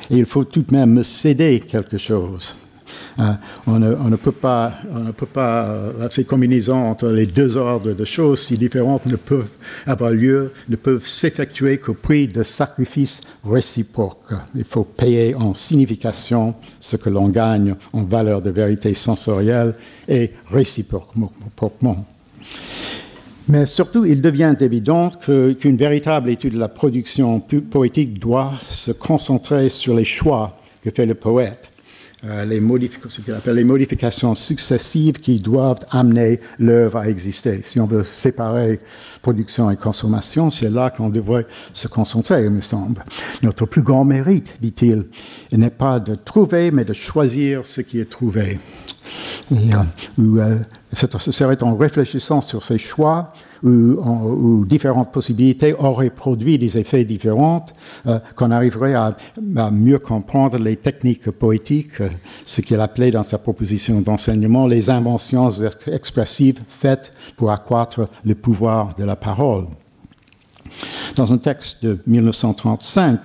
Et 0.09 0.17
il 0.17 0.25
faut 0.25 0.43
tout 0.43 0.61
de 0.61 0.73
même 0.73 0.93
me 0.93 1.03
céder 1.03 1.59
quelque 1.59 1.97
chose. 1.97 2.55
On, 3.67 3.79
ne, 3.79 4.15
peut 4.15 4.31
pas, 4.31 4.73
on 4.91 4.99
ne 4.99 6.09
ces 6.09 6.25
combinaisons 6.25 6.89
entre 6.89 7.07
les 7.07 7.25
deux 7.25 7.57
ordres 7.57 7.93
de 7.93 8.05
choses 8.05 8.41
si 8.41 8.57
différentes 8.57 9.05
ne 9.05 9.15
peuvent 9.15 9.49
avoir 9.85 10.11
lieu, 10.11 10.51
ne 10.69 10.75
peuvent 10.75 11.07
s'effectuer 11.07 11.77
qu'au 11.77 11.93
prix 11.93 12.27
de 12.27 12.43
sacrifices 12.43 13.21
réciproques. 13.45 14.33
Il 14.53 14.65
faut 14.65 14.83
payer 14.83 15.35
en 15.35 15.53
signification 15.53 16.55
ce 16.79 16.97
que 16.97 17.09
l'on 17.09 17.29
gagne 17.29 17.75
en 17.93 18.03
valeur 18.03 18.41
de 18.41 18.49
vérité 18.49 18.93
sensorielle 18.93 19.75
et 20.07 20.31
réciproquement. 20.49 21.31
Mais 23.47 23.65
surtout, 23.67 24.05
il 24.05 24.21
devient 24.21 24.55
évident 24.59 25.11
qu'une 25.11 25.77
véritable 25.77 26.29
étude 26.31 26.53
de 26.53 26.59
la 26.59 26.67
production 26.67 27.39
poétique 27.39 28.19
doit 28.19 28.53
se 28.69 28.91
concentrer 28.91 29.69
sur 29.69 29.95
les 29.95 30.03
choix 30.03 30.57
que 30.83 30.89
fait 30.89 31.05
le 31.05 31.15
poète, 31.15 31.69
euh, 31.69 31.74
appelle 32.27 33.55
les 33.55 33.63
modifications 33.63 34.35
successives 34.35 35.19
qui 35.19 35.39
doivent 35.39 35.85
amener 35.91 36.39
l'œuvre 36.59 36.97
à 36.97 37.09
exister. 37.09 37.61
Si 37.65 37.79
on 37.79 37.85
veut 37.85 38.03
séparer 38.03 38.79
production 39.21 39.71
et 39.71 39.75
consommation, 39.75 40.51
c'est 40.51 40.69
là 40.69 40.89
qu'on 40.89 41.09
devrait 41.09 41.47
se 41.73 41.87
concentrer, 41.87 42.43
il 42.43 42.51
me 42.51 42.61
semble. 42.61 43.03
Notre 43.41 43.65
plus 43.65 43.81
grand 43.81 44.05
mérite, 44.05 44.57
dit-il, 44.61 45.05
n'est 45.51 45.69
pas 45.69 45.99
de 45.99 46.15
trouver, 46.15 46.71
mais 46.71 46.83
de 46.83 46.93
choisir 46.93 47.65
ce 47.65 47.81
qui 47.81 47.99
est 47.99 48.09
trouvé. 48.09 48.59
Et, 49.51 49.55
euh, 50.19 50.57
ce 50.93 51.31
serait 51.31 51.61
en 51.63 51.75
réfléchissant 51.75 52.41
sur 52.41 52.63
ces 52.63 52.77
choix 52.77 53.33
où, 53.65 54.65
différentes 54.65 55.11
possibilités 55.11 55.73
auraient 55.73 56.09
produit 56.09 56.57
des 56.57 56.77
effets 56.77 57.03
différents 57.03 57.65
euh, 58.05 58.19
qu'on 58.35 58.51
arriverait 58.51 58.93
à, 58.93 59.17
mieux 59.71 59.99
comprendre 59.99 60.57
les 60.57 60.77
techniques 60.77 61.31
poétiques, 61.31 62.01
euh, 62.01 62.09
ce 62.43 62.61
qu'il 62.61 62.79
appelait 62.79 63.11
dans 63.11 63.23
sa 63.23 63.37
proposition 63.37 64.01
d'enseignement 64.01 64.67
les 64.67 64.89
inventions 64.89 65.51
expressives 65.87 66.61
faites 66.69 67.11
pour 67.37 67.51
accroître 67.51 68.05
le 68.23 68.35
pouvoir 68.35 68.93
de 68.95 69.03
la 69.03 69.15
parole. 69.15 69.65
Dans 71.15 71.31
un 71.31 71.37
texte 71.37 71.85
de 71.85 71.97
1935, 72.07 73.19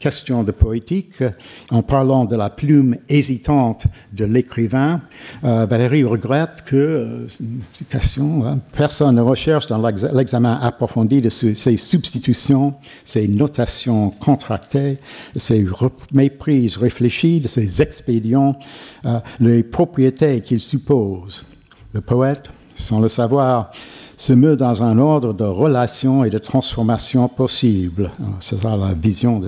Question 0.00 0.42
de 0.42 0.50
poétique, 0.50 1.22
en 1.70 1.82
parlant 1.82 2.24
de 2.24 2.34
la 2.34 2.50
plume 2.50 2.96
hésitante 3.08 3.86
de 4.12 4.24
l'écrivain, 4.24 5.00
euh, 5.44 5.64
Valérie 5.64 6.02
regrette 6.02 6.64
que, 6.66 6.76
euh, 6.76 7.26
citation, 7.72 8.44
hein, 8.44 8.58
personne 8.72 9.14
ne 9.14 9.20
recherche 9.20 9.66
dans 9.68 9.80
l'examen 10.12 10.58
approfondi 10.60 11.20
de 11.20 11.30
ces 11.30 11.76
substitutions, 11.76 12.74
ces 13.04 13.28
notations 13.28 14.10
contractées, 14.10 14.96
ces 15.36 15.64
méprises 16.12 16.76
réfléchies, 16.76 17.40
de 17.40 17.48
ces 17.48 17.80
expédients, 17.80 18.58
euh, 19.04 19.20
les 19.38 19.62
propriétés 19.62 20.40
qu'ils 20.40 20.60
supposent. 20.60 21.44
Le 21.92 22.00
poète, 22.00 22.50
sans 22.74 23.00
le 23.00 23.08
savoir, 23.08 23.70
se 24.16 24.32
meut 24.32 24.56
dans 24.56 24.82
un 24.82 24.98
ordre 24.98 25.32
de 25.32 25.44
relations 25.44 26.24
et 26.24 26.30
de 26.30 26.38
transformations 26.38 27.28
possibles. 27.28 28.10
C'est 28.40 28.56
ça 28.56 28.76
la 28.76 28.94
vision 28.94 29.42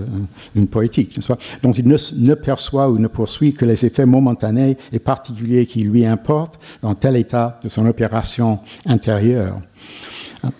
d'une 0.54 0.66
poétique, 0.66 1.18
dont 1.62 1.72
il 1.72 1.88
ne, 1.88 1.96
ne, 2.18 2.34
perçoit 2.34 2.88
ou 2.88 2.98
ne 2.98 3.08
poursuit 3.08 3.54
que 3.54 3.64
les 3.64 3.84
effets 3.84 4.06
momentanés 4.06 4.76
et 4.92 4.98
particuliers 4.98 5.66
qui 5.66 5.80
lui 5.80 6.04
importent 6.04 6.58
dans 6.82 6.94
tel 6.94 7.16
état 7.16 7.58
de 7.64 7.68
son 7.68 7.86
opération 7.86 8.58
intérieure. 8.86 9.56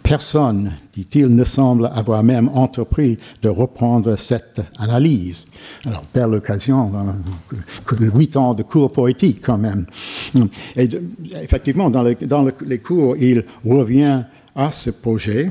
Personne, 0.03 0.73
dit-il, 0.95 1.29
ne 1.29 1.45
semble 1.45 1.91
avoir 1.95 2.23
même 2.23 2.49
entrepris 2.55 3.19
de 3.43 3.49
reprendre 3.49 4.17
cette 4.17 4.61
analyse. 4.79 5.47
Alors, 5.87 6.03
belle 6.15 6.35
occasion, 6.35 6.93
huit 8.01 8.37
ans 8.37 8.55
de 8.55 8.63
cours 8.63 8.93
poétiques 8.93 9.41
quand 9.43 9.59
même. 9.59 9.87
Et 10.77 10.89
effectivement, 11.43 11.91
dans 11.91 12.03
les 12.03 12.79
cours, 12.79 13.17
il 13.17 13.45
revient 13.65 14.23
à 14.55 14.73
ce 14.73 14.91
projet, 14.91 15.51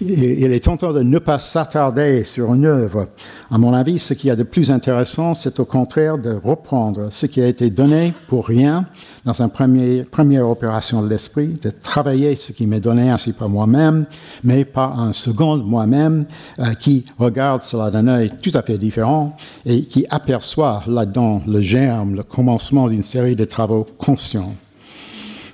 il 0.00 0.52
est 0.52 0.64
tentant 0.64 0.92
de 0.92 1.02
ne 1.02 1.18
pas 1.18 1.38
s'attarder 1.38 2.24
sur 2.24 2.54
une 2.54 2.66
œuvre. 2.66 3.08
À 3.50 3.58
mon 3.58 3.72
avis, 3.72 3.98
ce 3.98 4.14
qui 4.14 4.28
est 4.28 4.36
de 4.36 4.42
plus 4.42 4.70
intéressant, 4.70 5.34
c'est 5.34 5.58
au 5.60 5.64
contraire 5.64 6.18
de 6.18 6.38
reprendre 6.42 7.08
ce 7.10 7.26
qui 7.26 7.42
a 7.42 7.46
été 7.46 7.70
donné 7.70 8.14
pour 8.28 8.46
rien 8.46 8.86
dans 9.24 9.40
une 9.40 9.50
premier, 9.50 10.04
première 10.04 10.48
opération 10.48 11.02
de 11.02 11.08
l'esprit, 11.08 11.58
de 11.62 11.70
travailler 11.70 12.36
ce 12.36 12.52
qui 12.52 12.66
m'est 12.66 12.80
donné 12.80 13.10
ainsi 13.10 13.32
par 13.32 13.48
moi-même, 13.48 14.06
mais 14.44 14.64
par 14.64 14.98
un 14.98 15.12
second 15.12 15.56
moi-même 15.58 16.26
euh, 16.60 16.74
qui 16.74 17.04
regarde 17.18 17.62
cela 17.62 17.90
d'un 17.90 18.08
œil 18.08 18.30
tout 18.42 18.52
à 18.54 18.62
fait 18.62 18.78
différent 18.78 19.36
et 19.66 19.82
qui 19.82 20.06
aperçoit 20.10 20.82
là-dedans 20.86 21.42
le 21.46 21.60
germe, 21.60 22.14
le 22.14 22.22
commencement 22.22 22.88
d'une 22.88 23.02
série 23.02 23.36
de 23.36 23.44
travaux 23.44 23.86
conscients. 23.98 24.54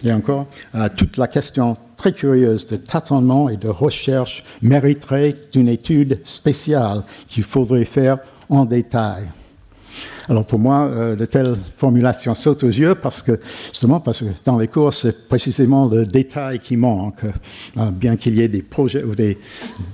Et 0.04 0.12
encore, 0.12 0.46
euh, 0.74 0.88
toute 0.94 1.16
la 1.16 1.26
question 1.26 1.76
très 1.96 2.12
curieuse 2.12 2.66
de 2.66 2.76
tâtonnement 2.76 3.48
et 3.48 3.56
de 3.56 3.68
recherche 3.68 4.44
mériterait 4.62 5.34
d'une 5.52 5.68
étude 5.68 6.20
spéciale 6.24 7.02
qu'il 7.28 7.44
faudrait 7.44 7.84
faire 7.84 8.18
en 8.48 8.64
détail. 8.64 9.28
Alors 10.28 10.44
pour 10.44 10.58
moi, 10.58 10.86
euh, 10.86 11.14
de 11.14 11.24
telles 11.24 11.54
formulations 11.76 12.34
sautent 12.34 12.64
aux 12.64 12.68
yeux 12.68 12.96
parce 12.96 13.22
que 13.22 13.38
justement 13.68 14.00
parce 14.00 14.20
que 14.20 14.26
dans 14.44 14.58
les 14.58 14.66
cours 14.66 14.92
c'est 14.92 15.28
précisément 15.28 15.86
le 15.86 16.04
détail 16.04 16.58
qui 16.58 16.76
manque, 16.76 17.24
euh, 17.76 17.90
bien 17.92 18.16
qu'il 18.16 18.36
y 18.36 18.42
ait 18.42 18.48
des 18.48 18.62
projets 18.62 19.04
ou 19.04 19.14
des, 19.14 19.38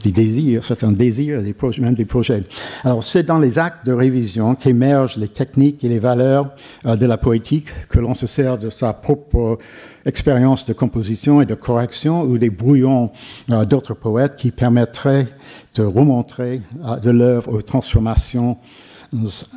désirs, 0.05 0.65
certains 0.65 0.93
désirs, 0.93 1.43
des 1.43 1.53
projets, 1.53 1.83
même 1.83 1.95
des 1.95 2.07
projets. 2.07 2.43
Alors 2.83 3.05
c'est 3.05 3.25
dans 3.25 3.39
les 3.39 3.59
actes 3.59 3.85
de 3.85 3.93
révision 3.93 4.55
qu'émergent 4.55 5.19
les 5.19 5.29
techniques 5.29 5.85
et 5.85 5.89
les 5.89 5.99
valeurs 5.99 6.49
de 6.85 7.07
la 7.07 7.19
poétique 7.19 7.69
que 7.91 7.99
l'on 7.99 8.15
se 8.15 8.27
sert 8.27 8.57
de 8.57 8.71
sa 8.71 8.95
propre 8.95 9.59
expérience 10.05 10.67
de 10.67 10.73
composition 10.73 11.41
et 11.41 11.47
de 11.47 11.55
correction 11.55 12.23
ou 12.23 12.39
des 12.39 12.51
brouillons 12.51 13.11
euh, 13.51 13.65
d'autres 13.65 13.95
poètes 13.95 14.37
qui 14.37 14.51
permettraient 14.51 15.29
de 15.75 15.83
remontrer 15.83 16.63
euh, 16.85 16.97
de 16.97 17.11
l'œuvre 17.11 17.53
aux 17.53 17.63
transformations 17.63 18.57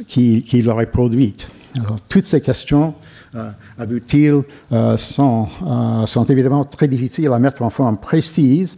qu'il 0.08 0.44
qui 0.44 0.68
aurait 0.68 0.86
produites. 0.86 1.48
Alors, 1.78 1.98
toutes 2.08 2.26
ces 2.26 2.42
questions, 2.42 2.94
euh, 3.36 3.52
il 4.14 4.44
sont, 4.98 5.48
sont, 6.06 6.26
évidemment 6.26 6.64
très 6.64 6.88
difficiles 6.88 7.32
à 7.32 7.40
mettre 7.40 7.62
en 7.62 7.70
forme 7.70 7.98
précise, 7.98 8.78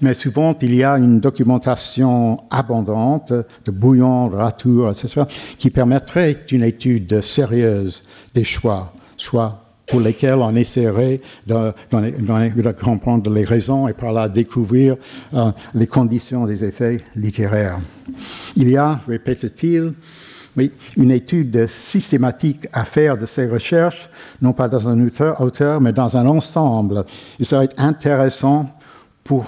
mais 0.00 0.14
souvent 0.14 0.54
il 0.62 0.74
y 0.74 0.84
a 0.84 0.96
une 0.96 1.20
documentation 1.20 2.38
abondante 2.50 3.32
de 3.32 3.70
bouillons, 3.70 4.28
de 4.28 4.36
ratours, 4.36 4.90
etc., 4.90 5.22
qui 5.58 5.70
permettrait 5.70 6.44
une 6.50 6.62
étude 6.62 7.20
sérieuse 7.20 8.04
des 8.34 8.44
choix, 8.44 8.92
choix 9.16 9.65
pour 9.86 10.00
lesquels 10.00 10.36
on 10.36 10.54
essaierait 10.56 11.20
de, 11.46 11.72
de, 11.90 12.72
comprendre 12.72 13.30
les 13.30 13.44
raisons 13.44 13.88
et 13.88 13.92
par 13.92 14.12
là 14.12 14.28
découvrir 14.28 14.96
euh, 15.34 15.50
les 15.74 15.86
conditions 15.86 16.46
des 16.46 16.64
effets 16.64 16.98
littéraires. 17.14 17.78
Il 18.56 18.68
y 18.68 18.76
a, 18.76 19.00
répète-t-il, 19.06 19.92
oui, 20.56 20.72
une 20.96 21.10
étude 21.10 21.66
systématique 21.66 22.66
à 22.72 22.84
faire 22.84 23.18
de 23.18 23.26
ces 23.26 23.46
recherches, 23.46 24.08
non 24.40 24.52
pas 24.52 24.68
dans 24.68 24.88
un 24.88 25.06
auteur, 25.06 25.40
auteur 25.40 25.80
mais 25.80 25.92
dans 25.92 26.16
un 26.16 26.26
ensemble. 26.26 27.04
Il 27.38 27.44
serait 27.44 27.68
intéressant 27.76 28.75
pour, 29.26 29.44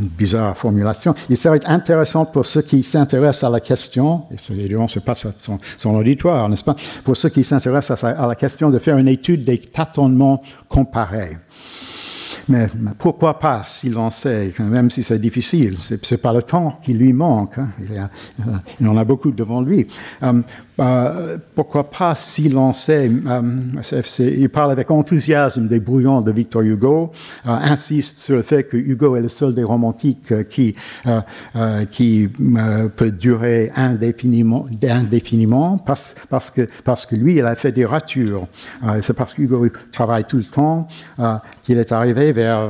une 0.00 0.08
bizarre 0.08 0.56
formulation, 0.56 1.14
il 1.28 1.36
serait 1.36 1.64
intéressant 1.66 2.24
pour 2.26 2.46
ceux 2.46 2.62
qui 2.62 2.82
s'intéressent 2.82 3.44
à 3.44 3.50
la 3.50 3.60
question, 3.60 4.24
et 4.30 4.52
évidemment, 4.52 4.88
ce 4.88 4.98
n'est 4.98 5.04
pas 5.04 5.14
son, 5.14 5.94
auditoire, 5.94 6.48
n'est-ce 6.48 6.64
pas, 6.64 6.76
pour 7.04 7.16
ceux 7.16 7.28
qui 7.28 7.44
s'intéressent 7.44 8.04
à, 8.04 8.26
la 8.26 8.34
question 8.34 8.70
de 8.70 8.78
faire 8.78 8.96
une 8.96 9.08
étude 9.08 9.44
des 9.44 9.58
tâtonnements 9.58 10.42
comparés. 10.68 11.36
Mais, 12.48 12.68
pourquoi 12.98 13.40
pas 13.40 13.64
s'il 13.66 13.98
en 13.98 14.10
sait, 14.10 14.52
même 14.60 14.88
si 14.88 15.02
c'est 15.02 15.18
difficile? 15.18 15.76
C'est 16.02 16.22
pas 16.22 16.32
le 16.32 16.42
temps 16.42 16.76
qui 16.80 16.94
lui 16.94 17.12
manque. 17.12 17.58
Hein. 17.58 17.68
Euh, 17.90 18.06
il, 18.80 18.86
en 18.86 18.96
a 18.96 19.04
beaucoup 19.04 19.32
devant 19.32 19.62
lui. 19.62 19.88
Euh, 20.22 20.42
euh, 20.78 21.38
pourquoi 21.54 21.90
pas 21.90 22.14
s'il 22.14 22.56
en 22.58 22.72
sait 22.72 23.10
Il 24.18 24.48
parle 24.48 24.72
avec 24.72 24.90
enthousiasme 24.90 25.68
des 25.68 25.80
brouillons 25.80 26.20
de 26.20 26.30
Victor 26.32 26.62
Hugo, 26.62 27.12
insiste 27.44 28.18
sur 28.18 28.36
le 28.36 28.42
fait 28.42 28.64
que 28.64 28.76
Hugo 28.76 29.16
est 29.16 29.22
le 29.22 29.28
seul 29.28 29.54
des 29.54 29.64
romantiques 29.64 30.48
qui, 30.48 30.74
qui 31.90 32.28
peut 32.96 33.10
durer 33.10 33.70
indéfiniment, 33.74 34.66
indéfiniment 34.82 35.78
parce, 35.78 36.16
parce, 36.28 36.50
que, 36.50 36.68
parce 36.84 37.06
que 37.06 37.16
lui, 37.16 37.36
il 37.36 37.44
a 37.44 37.54
fait 37.54 37.72
des 37.72 37.84
ratures. 37.84 38.46
c'est 39.00 39.16
parce 39.16 39.34
qu'Hugo 39.34 39.66
travaille 39.92 40.24
tout 40.24 40.38
le 40.38 40.44
temps 40.44 40.88
qu'il 41.62 41.78
est 41.78 41.92
arrivé 41.92 42.32
vers 42.32 42.62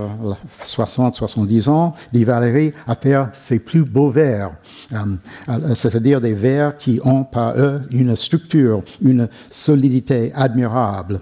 60-70 0.62 1.68
ans, 1.68 1.94
dit 2.12 2.24
Valérie, 2.24 2.72
à 2.86 2.94
faire 2.94 3.30
ses 3.32 3.58
plus 3.58 3.82
beaux 3.84 4.10
vers, 4.10 4.50
euh, 4.92 5.74
c'est-à-dire 5.74 6.20
des 6.20 6.34
vers 6.34 6.76
qui 6.76 7.00
ont 7.04 7.24
par 7.24 7.58
eux 7.58 7.80
une 8.00 8.16
structure, 8.16 8.82
une 9.02 9.28
solidité 9.50 10.32
admirable. 10.34 11.20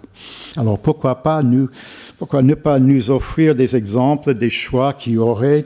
Alors 0.56 0.78
pourquoi 0.78 1.22
pas 1.22 1.42
nous, 1.42 1.68
pourquoi 2.18 2.42
ne 2.42 2.54
pas 2.54 2.78
nous 2.78 3.10
offrir 3.10 3.54
des 3.54 3.74
exemples 3.76 4.34
des 4.34 4.50
choix 4.50 4.92
qui 4.92 5.16
auraient 5.16 5.64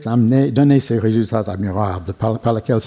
donné 0.53 0.81
ces 0.81 0.99
résultats 0.99 1.45
admirables, 1.47 2.13
par, 2.15 2.39
par 2.39 2.55
lesquels 2.55 2.81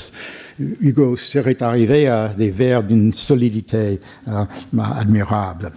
Hugo 0.60 1.18
serait 1.18 1.62
arrivé 1.62 2.08
à 2.08 2.30
des 2.30 2.52
vers 2.52 2.84
d'une 2.84 3.14
solidité 3.14 4.00
euh, 4.28 4.44
admirable. 4.80 5.72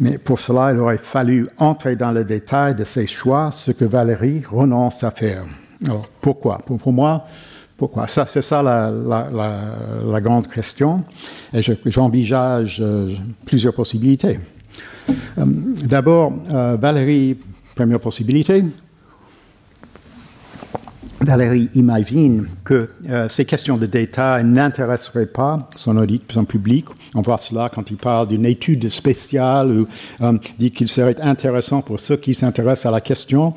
Mais 0.00 0.18
pour 0.18 0.38
cela, 0.38 0.72
il 0.72 0.78
aurait 0.78 0.98
fallu 0.98 1.48
entrer 1.58 1.96
dans 1.96 2.12
le 2.12 2.24
détail 2.24 2.74
de 2.74 2.84
ces 2.84 3.06
choix, 3.06 3.50
ce 3.52 3.70
que 3.70 3.84
Valérie 3.84 4.42
renonce 4.48 5.02
à 5.04 5.10
faire. 5.10 5.44
Alors, 5.84 6.08
pourquoi? 6.20 6.58
Pour, 6.58 6.92
moi, 6.92 7.24
pourquoi? 7.76 8.06
Ça, 8.08 8.26
C'est 8.26 8.42
ça 8.42 8.62
la, 8.62 10.20
grande 10.20 10.48
question. 10.48 11.04
Et 11.52 11.60
j'envisage 11.86 12.78
euh, 12.80 13.10
plusieurs 13.44 13.74
possibilités. 13.74 14.38
Euh, 15.38 15.44
d'abord, 15.84 16.32
Valérie, 16.78 17.36
première 17.74 18.00
possibilité, 18.00 18.64
Valérie 21.26 21.70
imagine 21.74 22.46
que 22.64 22.88
euh, 23.08 23.28
ces 23.28 23.44
questions 23.44 23.76
de 23.76 23.86
détail 23.86 24.44
n'intéresseraient 24.44 25.26
pas 25.26 25.68
son, 25.74 25.96
audit, 25.96 26.22
son 26.30 26.44
public. 26.44 26.86
On 27.14 27.22
voit 27.22 27.38
cela 27.38 27.70
quand 27.74 27.90
il 27.90 27.96
parle 27.96 28.28
d'une 28.28 28.46
étude 28.46 28.88
spéciale 28.88 29.70
ou 29.70 29.86
euh, 30.20 30.38
dit 30.58 30.70
qu'il 30.70 30.88
serait 30.88 31.20
intéressant 31.20 31.80
pour 31.80 32.00
ceux 32.00 32.16
qui 32.16 32.34
s'intéressent 32.34 32.86
à 32.86 32.90
la 32.90 33.00
question. 33.00 33.54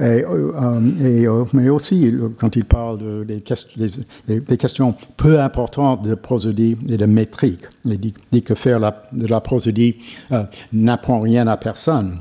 Euh, 0.00 0.80
mais, 0.96 1.24
mais 1.52 1.68
aussi 1.68 2.14
quand 2.38 2.56
il 2.56 2.64
parle 2.64 3.26
des, 3.26 4.56
questions 4.56 4.94
peu 5.16 5.40
importantes 5.40 6.02
de 6.02 6.14
prosodie 6.14 6.76
et 6.88 6.96
de 6.96 7.06
métrique. 7.06 7.64
Il 7.84 7.98
dit, 7.98 8.42
que 8.42 8.54
faire 8.54 8.80
de 9.12 9.26
la 9.26 9.40
prosodie 9.40 9.96
n'apprend 10.72 11.20
rien 11.20 11.46
à 11.46 11.56
personne. 11.56 12.18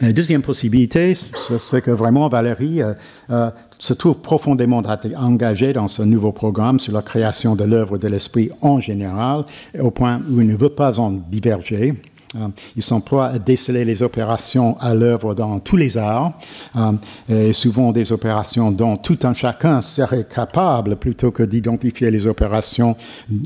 La 0.00 0.12
deuxième 0.12 0.42
possibilité, 0.42 1.14
c'est 1.58 1.82
que 1.82 1.90
vraiment 1.90 2.28
Valérie 2.28 2.82
euh, 2.82 2.92
euh, 3.30 3.50
se 3.78 3.94
trouve 3.94 4.18
profondément 4.18 4.82
engagée 5.16 5.72
dans 5.72 5.88
ce 5.88 6.02
nouveau 6.02 6.32
programme 6.32 6.80
sur 6.80 6.92
la 6.92 7.02
création 7.02 7.54
de 7.54 7.64
l'œuvre 7.64 7.98
de 7.98 8.08
l'esprit 8.08 8.50
en 8.62 8.80
général, 8.80 9.44
au 9.78 9.90
point 9.90 10.20
où 10.30 10.40
il 10.40 10.46
ne 10.46 10.56
veut 10.56 10.70
pas 10.70 10.98
en 10.98 11.10
diverger. 11.10 11.94
Euh, 12.36 12.46
il 12.76 12.82
s'emploie 12.82 13.26
à 13.26 13.38
déceler 13.40 13.84
les 13.84 14.02
opérations 14.02 14.78
à 14.80 14.94
l'œuvre 14.94 15.34
dans 15.34 15.58
tous 15.58 15.76
les 15.76 15.96
arts, 15.98 16.32
euh, 16.76 16.92
et 17.28 17.52
souvent 17.52 17.90
des 17.90 18.12
opérations 18.12 18.70
dont 18.70 18.96
tout 18.96 19.18
un 19.24 19.34
chacun 19.34 19.80
serait 19.80 20.28
capable 20.32 20.94
plutôt 20.94 21.32
que 21.32 21.42
d'identifier 21.42 22.08
les 22.08 22.28
opérations 22.28 22.96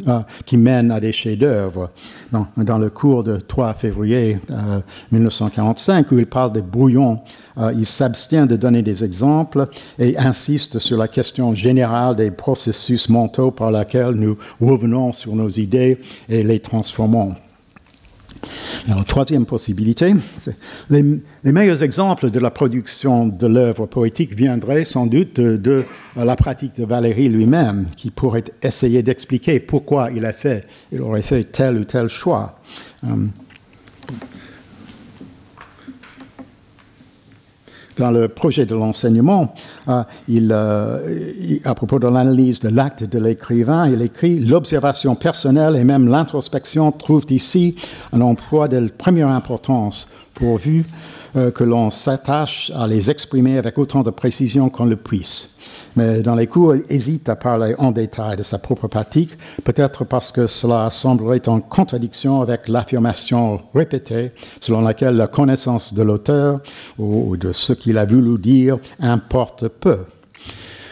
euh, 0.06 0.20
qui 0.44 0.58
mènent 0.58 0.90
à 0.90 1.00
des 1.00 1.12
chefs-d'œuvre. 1.12 1.90
Dans, 2.30 2.46
dans, 2.58 2.78
le 2.78 2.90
cours 2.90 3.24
de 3.24 3.38
3 3.38 3.72
février 3.74 4.38
1945, 5.12 6.10
où 6.12 6.18
il 6.18 6.26
parle 6.26 6.52
des 6.52 6.62
brouillons, 6.62 7.20
il 7.76 7.86
s'abstient 7.86 8.46
de 8.46 8.56
donner 8.56 8.82
des 8.82 9.04
exemples 9.04 9.66
et 9.98 10.18
insiste 10.18 10.80
sur 10.80 10.98
la 10.98 11.06
question 11.06 11.54
générale 11.54 12.16
des 12.16 12.32
processus 12.32 13.08
mentaux 13.08 13.52
par 13.52 13.70
lesquels 13.70 14.14
nous 14.14 14.36
revenons 14.60 15.12
sur 15.12 15.36
nos 15.36 15.48
idées 15.48 16.00
et 16.28 16.42
les 16.42 16.58
transformons. 16.58 17.36
Alors, 18.88 19.04
troisième 19.04 19.46
possibilité, 19.46 20.14
les, 20.90 21.20
meilleurs 21.44 21.82
exemples 21.82 22.30
de 22.30 22.38
la 22.38 22.50
production 22.50 23.26
de 23.26 23.46
l'œuvre 23.46 23.86
poétique 23.86 24.34
viendraient 24.34 24.84
sans 24.84 25.06
doute 25.06 25.40
de, 25.40 25.84
la 26.16 26.36
pratique 26.36 26.76
de 26.76 26.84
Valérie 26.84 27.28
lui-même, 27.28 27.86
qui 27.96 28.10
pourrait 28.10 28.44
essayer 28.62 29.02
d'expliquer 29.02 29.60
pourquoi 29.60 30.10
il 30.14 30.24
a 30.26 30.32
fait, 30.32 30.66
il 30.92 31.00
aurait 31.02 31.22
fait 31.22 31.44
tel 31.44 31.78
ou 31.78 31.84
tel 31.84 32.08
choix. 32.08 32.58
Euh, 33.04 33.26
dans 37.96 38.10
le 38.10 38.28
projet 38.28 38.66
de 38.66 38.74
l'enseignement, 38.74 39.54
euh, 39.88 40.02
euh, 40.30 41.58
à 41.64 41.74
propos 41.74 41.98
de 41.98 42.06
l'analyse 42.06 42.60
de 42.60 42.68
l'acte 42.68 43.04
de 43.04 43.18
l'écrivain, 43.18 43.88
il 43.88 44.02
écrit 44.02 44.40
L'observation 44.40 45.14
personnelle 45.14 45.76
et 45.76 45.84
même 45.84 46.08
l'introspection 46.08 46.92
trouvent 46.92 47.26
ici 47.30 47.76
un 48.12 48.20
emploi 48.20 48.68
de 48.68 48.88
première 48.88 49.28
importance 49.28 50.08
pourvu 50.34 50.84
euh, 51.36 51.50
que 51.50 51.64
l'on 51.64 51.90
s'attache 51.90 52.72
à 52.74 52.86
les 52.86 53.10
exprimer 53.10 53.58
avec 53.58 53.78
autant 53.78 54.02
de 54.02 54.10
précision 54.10 54.68
qu'on 54.68 54.86
le 54.86 54.96
puisse 54.96 55.53
mais 55.96 56.20
dans 56.22 56.34
les 56.34 56.46
cours, 56.46 56.74
il 56.74 56.84
hésite 56.88 57.28
à 57.28 57.36
parler 57.36 57.74
en 57.78 57.90
détail 57.90 58.36
de 58.36 58.42
sa 58.42 58.58
propre 58.58 58.88
pratique, 58.88 59.36
peut-être 59.64 60.04
parce 60.04 60.32
que 60.32 60.46
cela 60.46 60.90
semblerait 60.90 61.48
en 61.48 61.60
contradiction 61.60 62.40
avec 62.40 62.68
l'affirmation 62.68 63.60
répétée 63.74 64.30
selon 64.60 64.80
laquelle 64.80 65.16
la 65.16 65.26
connaissance 65.26 65.94
de 65.94 66.02
l'auteur 66.02 66.60
ou 66.98 67.36
de 67.36 67.52
ce 67.52 67.72
qu'il 67.72 67.98
a 67.98 68.04
voulu 68.04 68.40
dire 68.40 68.76
importe 69.00 69.68
peu. 69.68 69.98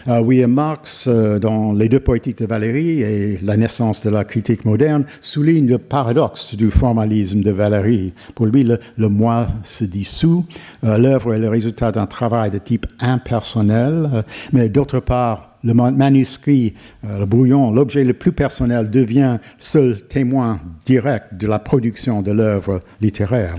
Euh, 0.08 0.20
William 0.20 0.52
Marx, 0.52 1.06
euh, 1.06 1.38
dans 1.38 1.72
Les 1.72 1.88
deux 1.88 2.00
poétiques 2.00 2.38
de 2.38 2.46
Valérie 2.46 3.02
et 3.02 3.38
La 3.42 3.56
naissance 3.56 4.04
de 4.04 4.10
la 4.10 4.24
critique 4.24 4.64
moderne, 4.64 5.04
souligne 5.20 5.68
le 5.68 5.78
paradoxe 5.78 6.54
du 6.56 6.70
formalisme 6.70 7.40
de 7.40 7.50
Valérie. 7.52 8.12
Pour 8.34 8.46
lui, 8.46 8.64
le, 8.64 9.08
moi 9.08 9.46
se 9.62 9.84
dissout, 9.84 10.44
euh, 10.84 10.98
l'œuvre 10.98 11.34
est 11.34 11.38
le 11.38 11.48
résultat 11.48 11.92
d'un 11.92 12.06
travail 12.06 12.50
de 12.50 12.58
type 12.58 12.86
impersonnel, 12.98 14.24
mais 14.52 14.68
d'autre 14.68 14.98
part, 14.98 15.50
le 15.62 15.74
manuscrit, 15.74 16.74
le 17.04 17.24
brouillon, 17.24 17.70
l'objet 17.70 18.02
le 18.02 18.14
plus 18.14 18.32
personnel 18.32 18.90
devient 18.90 19.38
seul 19.58 20.02
témoin 20.02 20.58
direct 20.84 21.34
de 21.34 21.46
la 21.46 21.60
production 21.60 22.20
de 22.20 22.32
l'œuvre 22.32 22.80
littéraire. 23.00 23.54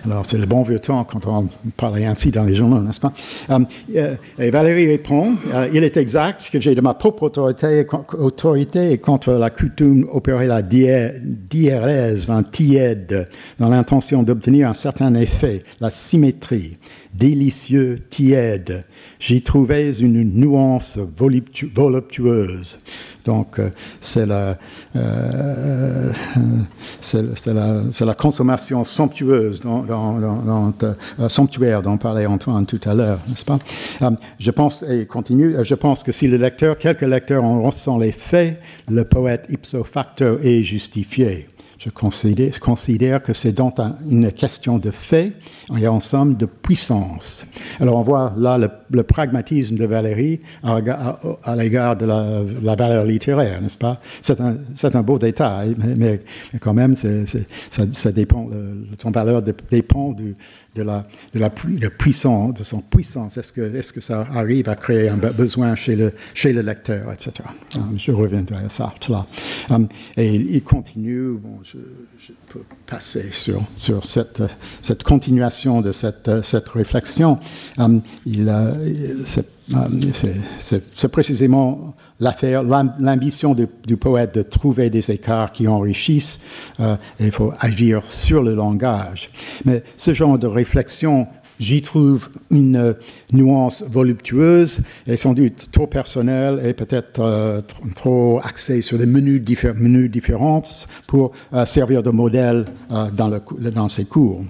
Alors, 0.04 0.24
c'est 0.24 0.38
le 0.38 0.46
bon 0.46 0.62
vieux 0.62 0.78
temps 0.78 1.04
quand 1.04 1.26
on 1.26 1.48
parlait 1.76 2.04
ainsi 2.04 2.30
dans 2.30 2.44
les 2.44 2.54
journaux, 2.54 2.80
n'est-ce 2.80 3.00
pas? 3.00 3.12
Euh, 3.50 3.58
euh, 3.96 4.14
Et 4.38 4.50
Valérie 4.50 4.86
répond 4.86 5.36
euh, 5.52 5.68
Il 5.72 5.84
est 5.84 5.96
exact 5.96 6.48
que 6.52 6.60
j'ai 6.60 6.74
de 6.74 6.80
ma 6.80 6.94
propre 6.94 7.24
autorité, 7.24 7.86
autorité 8.18 8.92
et 8.92 8.98
contre 8.98 9.32
la 9.32 9.50
coutume 9.50 10.06
opérer 10.10 10.46
la 10.46 10.62
diérèse, 10.62 12.30
un 12.30 12.42
tiède, 12.42 13.28
dans 13.58 13.68
l'intention 13.68 14.22
d'obtenir 14.22 14.68
un 14.68 14.74
certain 14.74 15.14
effet, 15.14 15.62
la 15.80 15.90
symétrie. 15.90 16.78
délicieux, 17.14 18.02
tiède. 18.10 18.84
J'y 19.18 19.42
trouvais 19.42 19.98
une 19.98 20.22
nuance 20.22 20.98
voluptueuse. 20.98 22.78
Donc, 23.24 23.60
c'est 24.00 24.24
la, 24.24 24.56
euh, 24.96 26.10
la, 27.46 28.06
la, 28.06 28.14
consommation 28.14 28.84
somptueuse, 28.84 29.60
euh, 29.98 31.28
somptuaire 31.28 31.82
dont 31.82 31.96
parlait 31.98 32.26
Antoine 32.26 32.66
tout 32.66 32.80
à 32.84 32.94
l'heure, 32.94 33.18
n'est-ce 33.28 33.44
pas? 33.44 33.58
Je 34.38 34.50
pense, 34.50 34.82
et 34.82 35.06
continue, 35.06 35.56
je 35.62 35.74
pense 35.74 36.02
que 36.02 36.12
si 36.12 36.28
le 36.28 36.36
lecteur, 36.36 36.78
quelques 36.78 37.02
lecteurs 37.02 37.44
en 37.44 37.62
ressent 37.62 37.98
les 37.98 38.12
faits, 38.12 38.60
le 38.90 39.04
poète 39.04 39.46
ipso 39.50 39.84
facto 39.84 40.38
est 40.40 40.62
justifié. 40.62 41.46
Je 41.78 41.90
considère, 41.90 43.22
que 43.22 43.32
c'est 43.32 43.52
donc 43.52 43.76
une 44.10 44.32
question 44.32 44.78
de 44.78 44.90
fait 44.90 45.32
et 45.78 45.86
en 45.86 46.00
somme 46.00 46.36
de 46.36 46.44
puissance. 46.44 47.46
Alors 47.78 47.96
on 47.96 48.02
voit 48.02 48.34
là 48.36 48.58
le, 48.58 49.02
pragmatisme 49.04 49.76
de 49.76 49.84
Valérie 49.84 50.40
à, 50.64 51.54
l'égard 51.54 51.96
de 51.96 52.04
la, 52.04 52.74
valeur 52.74 53.04
littéraire, 53.04 53.62
n'est-ce 53.62 53.78
pas? 53.78 54.00
C'est 54.20 54.40
un, 54.40 55.02
beau 55.02 55.18
détail, 55.18 55.76
mais, 55.96 56.20
quand 56.58 56.74
même, 56.74 56.96
ça, 56.96 58.12
dépend, 58.12 58.50
son 58.98 59.10
valeur 59.12 59.42
dépend 59.70 60.12
de 60.12 60.34
la, 61.34 61.50
puissance, 61.90 62.54
de 62.54 62.64
son 62.64 62.80
puissance. 62.80 63.36
Est-ce 63.36 63.92
que, 63.92 64.00
ça 64.00 64.26
arrive 64.34 64.68
à 64.68 64.76
créer 64.76 65.08
un 65.08 65.16
besoin 65.16 65.74
chez 65.74 65.96
le, 65.96 66.12
le 66.44 66.60
lecteur, 66.60 67.12
etc. 67.12 67.32
Um, 67.74 67.94
je 67.98 68.12
reviendrai 68.12 68.64
à 68.64 68.68
ça. 68.68 68.94
Là. 69.08 69.26
Um, 69.70 69.88
et 70.16 70.34
il 70.34 70.62
continue, 70.62 71.38
je, 71.72 72.32
peux 72.52 72.62
passer 72.86 73.30
sur, 73.32 73.60
sur 73.76 74.04
cette, 74.04 74.42
cette 74.82 75.02
continuation 75.02 75.80
de 75.80 75.92
cette, 75.92 76.42
cette 76.42 76.68
réflexion. 76.68 77.38
Um, 77.78 78.00
il, 78.24 78.50
c'est 80.58 81.08
précisément 81.08 81.94
l'affaire, 82.20 82.62
l'ambition 82.62 83.54
du, 83.54 83.96
poète 83.96 84.34
de 84.34 84.42
trouver 84.42 84.90
des 84.90 85.10
écarts 85.10 85.52
qui 85.52 85.68
enrichissent, 85.68 86.44
euh, 86.80 86.96
il 87.20 87.32
faut 87.32 87.52
agir 87.60 88.02
sur 88.08 88.42
le 88.42 88.54
langage. 88.54 89.28
Mais 89.64 89.82
ce 89.96 90.12
genre 90.12 90.38
de 90.38 90.46
réflexion, 90.46 91.26
j'y 91.58 91.82
trouve 91.82 92.28
une 92.50 92.94
nuance 93.32 93.84
voluptueuse 93.88 94.84
et 95.06 95.16
sans 95.16 95.34
doute 95.34 95.68
trop 95.72 95.86
personnelle 95.86 96.60
et 96.64 96.72
peut-être 96.72 97.20
euh, 97.20 97.60
trop 97.94 98.40
axée 98.42 98.82
sur 98.82 98.98
des 98.98 99.06
menus, 99.06 99.42
menus 99.76 100.10
différentes 100.10 100.86
pour 101.06 101.32
euh, 101.52 101.64
servir 101.64 102.02
de 102.02 102.10
modèle 102.10 102.64
dans, 102.90 103.88
ces 103.88 104.04
cours. 104.04 104.42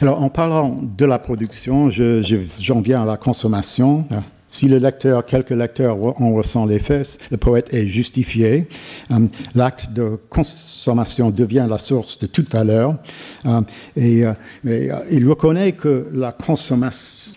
Alors, 0.00 0.22
en 0.22 0.28
parlant 0.28 0.80
de 0.82 1.04
la 1.04 1.18
production, 1.18 1.90
j'en 1.90 2.80
viens 2.80 3.02
à 3.02 3.06
la 3.06 3.16
consommation. 3.16 4.04
Si 4.52 4.68
le 4.68 4.76
lecteur, 4.76 5.24
quelques 5.24 5.50
lecteurs 5.50 5.96
en 6.20 6.34
ressent 6.34 6.66
l'effet, 6.66 7.02
le 7.30 7.38
poète 7.38 7.72
est 7.72 7.86
justifié. 7.86 8.68
Euh, 9.10 9.26
l'acte 9.54 9.90
de 9.94 10.18
consommation 10.28 11.30
devient 11.30 11.66
la 11.68 11.78
source 11.78 12.18
de 12.18 12.26
toute 12.26 12.52
valeur. 12.52 12.98
Euh, 13.46 13.62
et, 13.96 14.26
euh, 14.26 15.04
il 15.10 15.26
reconnaît 15.26 15.72
que 15.72 16.04
la 16.12 16.32
consommation 16.32 17.32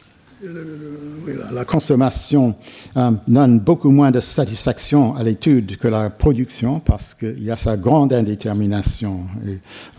la 1.52 1.66
consommation 1.66 2.56
euh, 2.98 3.12
donne 3.28 3.60
beaucoup 3.60 3.92
moins 3.92 4.12
de 4.12 4.20
satisfaction 4.20 5.16
à 5.16 5.24
l'étude 5.24 5.78
que 5.78 5.88
la 5.88 6.10
production 6.10 6.80
parce 6.80 7.14
qu'il 7.14 7.44
y 7.44 7.52
a 7.52 7.58
sa 7.58 7.78
grande 7.78 8.14
indétermination. 8.14 9.22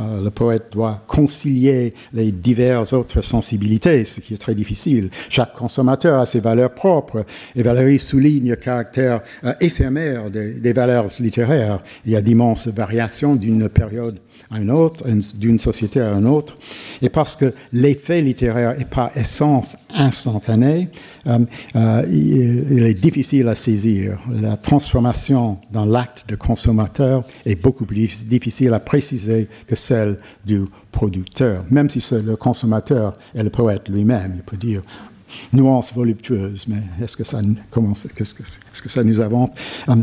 Euh, 0.01 0.23
le 0.23 0.31
poète 0.31 0.73
doit 0.73 1.03
concilier 1.07 1.95
les 2.13 2.33
diverses 2.33 2.93
autres 2.93 3.23
sensibilités, 3.23 4.05
ce 4.05 4.21
qui 4.21 4.35
est 4.35 4.39
très 4.39 4.55
difficile. 4.55 5.11
Chaque 5.29 5.55
consommateur 5.55 6.21
a 6.21 6.27
ses 6.27 6.41
valeurs 6.41 6.75
propres 6.75 7.25
et 7.55 7.63
Valérie 7.63 7.99
souligne 7.99 8.51
le 8.51 8.57
caractère 8.57 9.21
euh, 9.45 9.55
éphémère 9.61 10.31
des 10.31 10.73
valeurs 10.73 11.07
littéraires. 11.21 11.83
Il 12.05 12.13
y 12.13 12.17
a 12.17 12.21
d'immenses 12.21 12.69
variations 12.69 13.37
d'une 13.37 13.69
période 13.69 14.19
à 14.51 14.61
une 14.61 14.71
autre, 14.71 15.05
d'une 15.39 15.59
société 15.59 16.01
à 16.01 16.13
une 16.13 16.27
autre. 16.27 16.55
Et 17.03 17.09
parce 17.09 17.37
que 17.37 17.53
l'effet 17.73 18.23
littéraire 18.23 18.79
est 18.79 18.89
par 18.89 19.17
essence 19.17 19.77
instantané, 19.95 20.89
euh, 21.27 21.39
euh, 21.75 22.07
il, 22.11 22.85
est 22.85 22.95
difficile 22.95 23.49
à 23.49 23.55
saisir. 23.55 24.19
La 24.31 24.57
transformation 24.57 25.59
dans 25.73 25.85
l'acte 25.85 26.29
de 26.29 26.37
consommateur 26.37 27.25
est 27.45 27.61
beaucoup 27.61 27.85
plus 27.85 28.27
difficile 28.27 28.73
à 28.75 28.81
préciser 28.81 29.49
que 29.67 29.75
celle 29.75 30.19
du 30.45 30.65
producteur, 30.93 31.65
même 31.71 31.91
si 31.91 32.03
le 32.13 32.37
consommateur 32.37 33.15
et 33.35 33.43
le 33.43 33.51
poète 33.51 33.89
lui-même. 33.89 34.35
Il 34.37 34.43
peut 34.43 34.57
dire 34.57 34.83
nuance 35.53 35.93
voluptueuse, 35.93 36.67
mais 36.69 36.83
est-ce 37.03 37.17
que 37.17 37.25
ça 37.25 39.05
nous 39.05 39.21
avance? 39.21 39.51
Euh, 39.89 39.97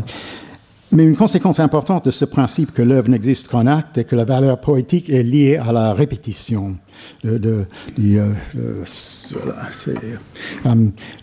mais 0.92 1.04
une 1.04 1.16
conséquence 1.16 1.60
importante 1.60 2.04
de 2.04 2.10
ce 2.10 2.24
principe 2.24 2.72
que 2.72 2.82
l'œuvre 2.82 3.08
n'existe 3.08 3.48
qu'en 3.48 3.66
acte 3.66 3.98
est 3.98 4.04
que 4.04 4.16
la 4.16 4.24
valeur 4.24 4.60
poétique 4.60 5.10
est 5.10 5.22
liée 5.22 5.56
à 5.56 5.72
la 5.72 5.92
répétition. 5.92 6.76
Euh, 7.24 7.64
euh, 7.98 8.84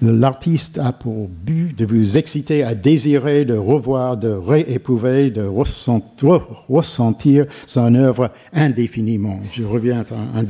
l'artiste 0.01 0.77
a 0.77 0.91
pour 0.91 1.27
but 1.27 1.77
de 1.77 1.85
vous 1.85 2.17
exciter 2.17 2.63
à 2.63 2.75
désirer, 2.75 3.45
de 3.45 3.55
revoir, 3.55 4.17
de 4.17 4.29
rééprouver, 4.29 5.31
de 5.31 5.43
ressentir, 5.43 7.45
son 7.65 7.95
œuvre 7.95 8.31
indéfiniment. 8.53 9.39
Je 9.51 9.63
reviens 9.63 10.03
à 10.35 10.41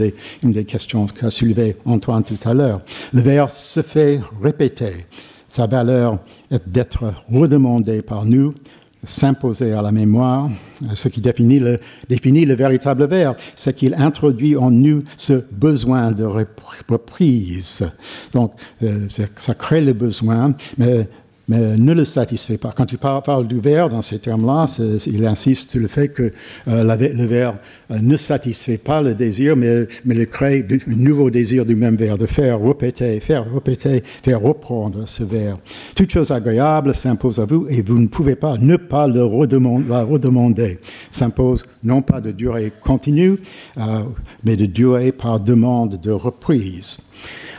une 0.44 0.52
des 0.52 0.66
questions 0.66 1.06
qu'a 1.06 1.30
soulevé 1.30 1.78
Antoine 1.86 2.24
tout 2.24 2.40
à 2.46 2.54
l'heure. 2.54 2.82
Le 3.14 3.22
vers 3.22 3.50
se 3.50 3.82
fait 3.82 4.20
répéter. 4.42 5.06
Sa 5.48 5.68
valeur 5.68 6.18
est 6.50 6.68
d'être 6.68 7.14
redemandé 7.30 8.02
par 8.02 8.26
nous 8.26 8.54
s'imposer 9.04 9.74
à 9.74 9.82
la 9.82 9.92
mémoire, 9.92 10.50
ce 10.94 11.08
qui 11.08 11.22
définit 11.22 11.60
le, 11.60 12.54
véritable 12.54 13.06
verbe, 13.06 13.36
c'est 13.56 13.76
qu'il 13.76 13.96
introduit 13.96 14.56
en 14.56 14.72
nous 14.72 15.04
ce 15.18 15.44
besoin 15.52 16.12
de 16.12 16.24
reprise. 16.24 17.90
Donc, 18.34 18.54
euh, 18.84 19.08
ça 19.10 19.56
crée 19.56 19.82
le 19.82 19.94
besoin, 19.94 20.54
mais 20.78 21.08
mais 21.48 21.78
ne 21.78 21.94
le 21.94 22.06
satisfait 22.06 22.58
pas. 22.58 22.74
Quand 22.76 22.86
tu 22.86 22.98
parles 22.98 23.48
du 23.48 23.60
verbe 23.60 23.92
dans 23.92 24.02
ces 24.02 24.20
termes-là, 24.20 24.68
il 25.08 25.26
insiste 25.26 25.72
sur 25.72 25.82
le 25.82 25.88
fait 25.88 26.10
que 26.10 26.32
euh, 26.68 26.84
le 26.84 27.26
verbe 27.26 27.58
euh, 27.92 28.00
ne 28.02 28.16
satisfait 28.16 28.78
pas 28.78 29.02
le 29.02 29.14
désir, 29.14 29.56
mais, 29.56 29.88
le 30.06 30.26
crée 30.26 30.66
un 30.72 30.96
nouveau 30.96 31.30
désir 31.30 31.66
du 31.66 31.76
même 31.76 31.96
verbe, 31.96 32.20
de 32.20 32.26
faire 32.26 32.62
répéter, 32.62 33.20
faire 33.20 33.52
répéter, 33.52 34.04
faire 34.24 34.42
reprendre 34.42 35.08
ce 35.08 35.24
verbe. 35.24 35.60
Toute 35.96 36.12
chose 36.12 36.32
agréable 36.32 36.94
s'impose 36.94 37.40
à 37.40 37.46
vous 37.46 37.68
et 37.70 37.82
vous 37.82 38.00
ne 38.00 38.08
pouvez 38.08 38.36
pas 38.36 38.58
ne 38.58 38.76
pas 38.76 39.08
le 39.08 39.24
redemander, 39.24 39.88
la 39.90 40.04
redemander. 40.04 40.80
S'impose 41.10 41.66
non 41.84 42.02
pas 42.02 42.22
de 42.22 42.32
durée 42.32 42.72
continue, 42.82 43.38
euh, 43.78 44.04
mais 44.44 44.56
de 44.56 44.66
durée 44.66 45.12
par 45.12 45.40
demande 45.40 46.00
de 46.00 46.12
reprise. 46.12 46.98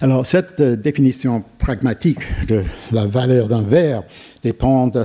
Alors, 0.01 0.27
cette 0.27 0.59
euh, 0.61 0.77
définition 0.77 1.44
pragmatique 1.59 2.18
de 2.48 2.64
la 2.90 3.07
valeur 3.07 3.46
d'un 3.46 3.62
verre 3.62 4.03
dépend 4.42 4.88
de, 4.88 5.05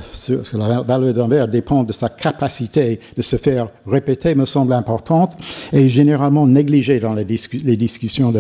la 0.54 0.82
valeur 0.82 1.14
d'un 1.14 1.48
dépend 1.48 1.84
de 1.84 1.94
sa 1.94 2.10
capacité 2.10 3.00
de 3.16 3.22
se 3.22 3.36
faire 3.36 3.68
répéter, 3.86 4.34
me 4.34 4.46
semble 4.46 4.74
importante 4.74 5.34
et 5.72 5.88
généralement 5.88 6.48
négligée 6.48 7.00
dans 7.00 7.14
les, 7.14 7.26
discussions 7.26 8.34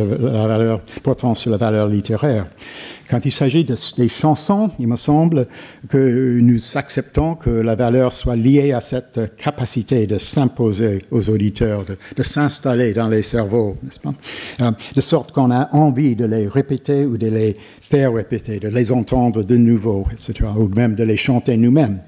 portant 1.03 1.35
sur 1.35 1.51
la 1.51 1.57
valeur 1.57 1.87
littéraire. 1.87 2.47
Quand 3.09 3.25
il 3.25 3.31
s'agit 3.31 3.63
des 3.63 4.09
chansons, 4.09 4.69
il 4.79 4.87
me 4.87 4.97
semble 4.97 5.47
que 5.87 6.39
nous 6.41 6.59
acceptons 6.75 7.35
que 7.35 7.49
la 7.49 7.75
valeur 7.75 8.11
soit 8.11 8.35
liée 8.35 8.73
à 8.73 8.81
cette 8.81 9.35
capacité 9.37 10.07
de 10.07 10.17
s'imposer 10.17 10.99
aux 11.11 11.29
auditeurs, 11.29 11.85
de, 11.85 12.23
s'installer 12.23 12.93
dans 12.93 13.07
les 13.07 13.23
cerveaux, 13.23 13.75
euh, 14.61 14.71
De 14.95 15.01
sorte 15.01 15.31
qu'on 15.31 15.51
a 15.51 15.73
envie 15.73 16.15
de 16.15 16.25
les 16.25 16.47
répéter 16.47 17.05
ou 17.05 17.17
de 17.17 17.27
les 17.27 17.55
faire 17.79 18.13
répéter, 18.13 18.59
de 18.59 18.67
les 18.67 18.91
entendre 18.91 19.43
de 19.43 19.55
nouveau, 19.55 20.05
etc., 20.11 20.49
ou 20.57 20.67
même 20.67 20.95
de 20.95 21.03
les 21.05 21.15
chanter 21.15 21.55
nous-mêmes, 21.55 21.99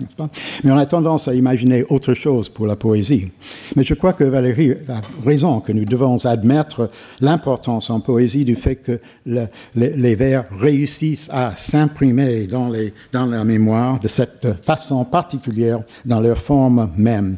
Mais 0.65 0.71
on 0.71 0.77
a 0.77 0.85
tendance 0.85 1.29
à 1.29 1.33
imaginer 1.33 1.85
autre 1.89 2.13
chose 2.13 2.49
pour 2.49 2.67
la 2.67 2.75
poésie. 2.75 3.31
Mais 3.77 3.85
je 3.85 3.93
crois 3.93 4.11
que 4.11 4.25
Valérie 4.25 4.73
a 4.89 5.01
raison, 5.23 5.61
que 5.61 5.71
nous 5.71 5.85
devons 5.85 6.25
admettre 6.25 6.89
l'importance 7.21 7.89
en 7.89 8.01
poésie 8.01 8.43
du 8.43 8.55
fait 8.55 8.75
que 8.75 8.99
les 9.25 10.15
vers 10.15 10.43
réussissent 10.51 10.88
à 11.31 11.55
s'imprimer 11.55 12.47
dans, 12.47 12.71
dans 13.11 13.25
la 13.25 13.43
mémoire 13.43 13.99
de 13.99 14.07
cette 14.07 14.47
façon 14.63 15.05
particulière 15.05 15.79
dans 16.05 16.19
leur 16.19 16.37
forme 16.37 16.91
même. 16.95 17.37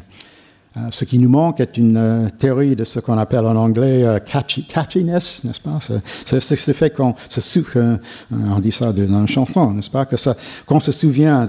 Euh, 0.76 0.80
ce 0.90 1.04
qui 1.04 1.18
nous 1.18 1.28
manque 1.28 1.60
est 1.60 1.76
une 1.76 1.98
euh, 1.98 2.28
théorie 2.38 2.74
de 2.74 2.84
ce 2.84 2.98
qu'on 2.98 3.18
appelle 3.18 3.44
en 3.44 3.56
anglais 3.56 4.04
euh, 4.04 4.18
catchiness, 4.20 5.44
n'est-ce 5.44 5.60
pas? 5.60 5.78
C'est 6.24 6.40
ce 6.40 6.72
fait 6.72 6.90
qu'on 6.90 7.14
se 7.28 7.42
on 8.30 8.58
dit 8.58 8.72
ça 8.72 8.90
une 8.96 9.28
chanson, 9.28 9.72
n'est-ce 9.74 9.90
pas? 9.90 10.06
Que 10.06 10.16
ça, 10.16 10.34
se 10.80 10.92
souvient 10.92 11.46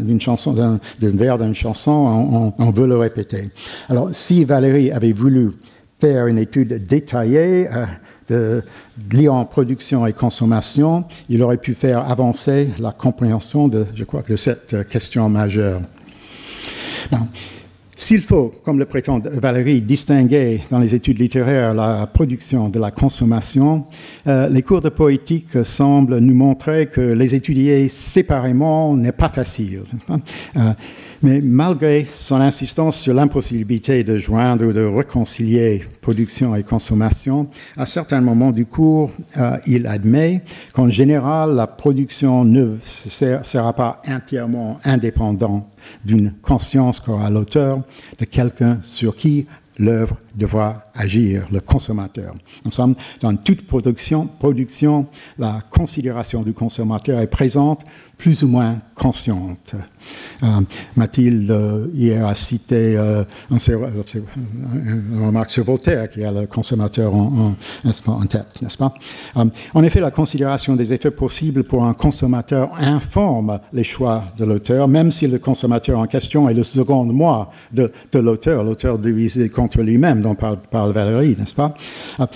d'une 0.00 0.20
chanson, 0.20 0.52
d'un 0.52 0.78
vers 1.00 1.38
d'une 1.38 1.54
chanson, 1.54 1.90
on, 1.90 2.64
on, 2.64 2.70
veut 2.70 2.86
le 2.86 2.96
répéter. 2.96 3.50
Alors, 3.88 4.10
si 4.12 4.44
Valérie 4.44 4.92
avait 4.92 5.12
voulu 5.12 5.50
faire 6.00 6.28
une 6.28 6.38
étude 6.38 6.86
détaillée, 6.86 7.66
de, 8.30 8.62
production 9.50 10.06
et 10.06 10.12
consommation, 10.12 11.04
il 11.28 11.42
aurait 11.42 11.56
pu 11.56 11.74
faire 11.74 12.10
avancer 12.10 12.68
la 12.78 12.92
compréhension 12.92 13.68
de, 13.68 13.84
cette 14.36 14.88
question 14.88 15.28
majeure. 15.28 15.80
S'il 18.00 18.22
faut, 18.22 18.50
comme 18.64 18.78
le 18.78 18.86
prétend 18.86 19.18
Valérie, 19.18 19.82
distinguer 19.82 20.62
dans 20.70 20.78
les 20.78 20.94
études 20.94 21.18
littéraires 21.18 21.74
la 21.74 22.06
production 22.06 22.70
de 22.70 22.78
la 22.78 22.90
consommation, 22.90 23.84
euh, 24.26 24.48
les 24.48 24.62
cours 24.62 24.80
de 24.80 24.88
poétique 24.88 25.62
semblent 25.64 26.18
nous 26.18 26.34
montrer 26.34 26.86
que 26.86 27.02
les 27.02 27.34
étudier 27.34 27.88
séparément 27.90 28.96
n'est 28.96 29.12
pas 29.12 29.28
facile. 29.28 29.82
Euh, 30.56 30.72
mais 31.22 31.40
malgré 31.42 32.06
son 32.06 32.36
insistance 32.36 32.98
sur 32.98 33.14
l'impossibilité 33.14 34.04
de 34.04 34.16
joindre 34.16 34.66
ou 34.66 34.72
de 34.72 34.84
réconcilier 34.84 35.84
production 36.00 36.54
et 36.56 36.62
consommation, 36.62 37.50
à 37.76 37.86
certains 37.86 38.20
moments 38.20 38.52
du 38.52 38.64
cours, 38.64 39.10
euh, 39.36 39.58
il 39.66 39.86
admet 39.86 40.42
qu'en 40.72 40.88
général, 40.88 41.54
la 41.54 41.66
production 41.66 42.44
ne 42.44 42.76
sera 42.82 43.72
pas 43.74 44.00
entièrement 44.08 44.78
indépendante 44.84 45.66
d'une 46.04 46.32
conscience 46.42 47.00
qu'aura 47.00 47.30
l'auteur 47.30 47.82
de 48.18 48.24
quelqu'un 48.24 48.78
sur 48.82 49.16
qui 49.16 49.46
l'œuvre 49.78 50.16
devra 50.36 50.84
agir, 50.94 51.46
le 51.50 51.60
consommateur. 51.60 52.34
Nous 52.64 52.70
sommes 52.70 52.94
dans 53.20 53.34
toute 53.34 53.66
production, 53.66 54.26
production, 54.26 55.06
la 55.38 55.58
considération 55.70 56.42
du 56.42 56.52
consommateur 56.52 57.18
est 57.18 57.26
présente 57.26 57.82
plus 58.18 58.42
ou 58.42 58.48
moins 58.48 58.78
consciente. 58.94 59.74
Euh, 60.42 60.46
Mathilde 60.96 61.50
euh, 61.50 61.86
hier 61.94 62.26
a 62.26 62.34
cité 62.34 62.96
euh, 62.96 63.24
une 63.50 65.26
remarque 65.26 65.50
sur 65.50 65.64
Voltaire 65.64 66.08
qui 66.08 66.24
a 66.24 66.30
le 66.30 66.46
consommateur 66.46 67.14
en, 67.14 67.54
tête, 68.28 68.46
n'est-ce 68.62 68.78
pas? 68.78 68.94
En 69.34 69.82
effet, 69.82 70.00
la 70.00 70.10
considération 70.10 70.76
des 70.76 70.92
effets 70.92 71.10
possibles 71.10 71.64
pour 71.64 71.84
un 71.84 71.94
consommateur 71.94 72.70
informe 72.78 73.60
les 73.72 73.84
choix 73.84 74.24
de 74.38 74.44
l'auteur, 74.44 74.88
même 74.88 75.10
si 75.10 75.26
le 75.26 75.38
consommateur 75.38 75.98
en 75.98 76.06
question 76.06 76.48
est 76.48 76.54
le 76.54 76.64
second 76.64 77.04
moi 77.04 77.50
de, 77.72 77.90
l'auteur, 78.14 78.64
l'auteur 78.64 78.98
divisé 78.98 79.48
contre 79.48 79.82
lui-même 79.82 80.22
dont 80.22 80.34
parle, 80.34 80.92
Valérie, 80.92 81.36
n'est-ce 81.38 81.54
pas? 81.54 81.74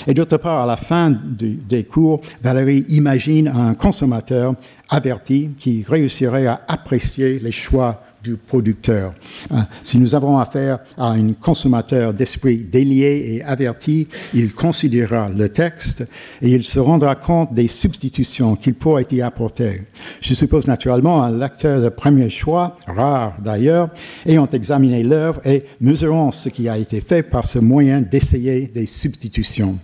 Et 0.06 0.14
d'autre 0.14 0.36
part, 0.36 0.62
à 0.62 0.66
la 0.66 0.76
fin 0.76 1.10
des 1.10 1.84
cours, 1.84 2.20
Valérie 2.42 2.84
imagine 2.88 3.48
un 3.48 3.74
consommateur 3.74 4.54
averti 4.94 5.50
qui 5.58 5.84
réussirait 5.86 6.46
à 6.46 6.60
apprécier 6.68 7.40
les 7.40 7.52
choix 7.52 8.00
du 8.22 8.36
producteur. 8.36 9.12
Euh, 9.52 9.56
si 9.82 9.98
nous 9.98 10.14
avons 10.14 10.38
affaire 10.38 10.78
à 10.96 11.08
un 11.10 11.32
consommateur 11.34 12.14
d'esprit 12.14 12.58
délié 12.58 13.34
et 13.34 13.44
averti, 13.44 14.08
il 14.32 14.54
considérera 14.54 15.28
le 15.28 15.50
texte 15.50 16.08
et 16.40 16.48
il 16.48 16.62
se 16.62 16.78
rendra 16.78 17.16
compte 17.16 17.52
des 17.52 17.68
substitutions 17.68 18.56
qu'il 18.56 18.74
pourrait 18.74 19.06
y 19.10 19.20
apporter. 19.20 19.82
Je 20.22 20.32
suppose 20.32 20.66
naturellement 20.66 21.22
un 21.22 21.36
lecteur 21.36 21.82
de 21.82 21.90
premier 21.90 22.30
choix, 22.30 22.78
rare 22.86 23.36
d'ailleurs, 23.44 23.90
ayant 24.24 24.48
examiné 24.50 25.02
l'œuvre 25.02 25.40
et 25.44 25.64
mesurant 25.80 26.30
ce 26.30 26.48
qui 26.48 26.66
a 26.68 26.78
été 26.78 27.02
fait 27.02 27.22
par 27.22 27.44
ce 27.44 27.58
moyen 27.58 28.00
d'essayer 28.00 28.68
des 28.68 28.86
substitutions. 28.86 29.78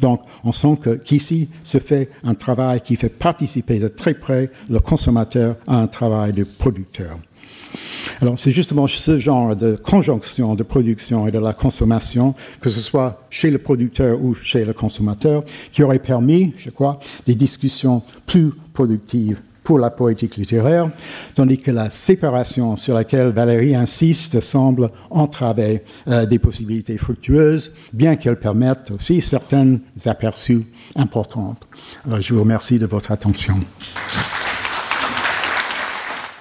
Donc, 0.00 0.22
on 0.44 0.52
sent 0.52 0.78
qu'ici 1.04 1.48
se 1.62 1.78
fait 1.78 2.10
un 2.24 2.34
travail 2.34 2.80
qui 2.80 2.96
fait 2.96 3.08
participer 3.08 3.78
de 3.78 3.88
très 3.88 4.14
près 4.14 4.50
le 4.68 4.80
consommateur 4.80 5.56
à 5.66 5.80
un 5.80 5.86
travail 5.86 6.32
de 6.32 6.44
producteur. 6.44 7.18
Alors, 8.20 8.38
c'est 8.38 8.50
justement 8.50 8.86
ce 8.86 9.18
genre 9.18 9.56
de 9.56 9.74
conjonction 9.74 10.54
de 10.54 10.62
production 10.62 11.26
et 11.26 11.30
de 11.30 11.38
la 11.38 11.52
consommation, 11.52 12.34
que 12.60 12.70
ce 12.70 12.80
soit 12.80 13.24
chez 13.30 13.50
le 13.50 13.58
producteur 13.58 14.22
ou 14.22 14.34
chez 14.34 14.64
le 14.64 14.72
consommateur, 14.72 15.42
qui 15.72 15.82
aurait 15.82 15.98
permis, 15.98 16.54
je 16.56 16.70
crois, 16.70 17.00
des 17.26 17.34
discussions 17.34 18.02
plus 18.26 18.52
productives 18.72 19.40
pour 19.64 19.78
la 19.78 19.90
poétique 19.90 20.36
littéraire, 20.36 20.90
tandis 21.34 21.58
que 21.58 21.70
la 21.70 21.90
séparation 21.90 22.76
sur 22.76 22.94
laquelle 22.94 23.30
Valérie 23.30 23.74
insiste 23.74 24.40
semble 24.40 24.90
entraver 25.10 25.82
euh, 26.06 26.26
des 26.26 26.38
possibilités 26.38 26.98
fructueuses, 26.98 27.76
bien 27.92 28.14
qu'elle 28.16 28.38
permette 28.38 28.92
aussi 28.92 29.20
certains 29.20 29.78
aperçus 30.04 30.62
importants. 30.94 31.56
Alors, 32.06 32.20
je 32.20 32.34
vous 32.34 32.40
remercie 32.40 32.78
de 32.78 32.86
votre 32.86 33.10
attention. 33.10 33.56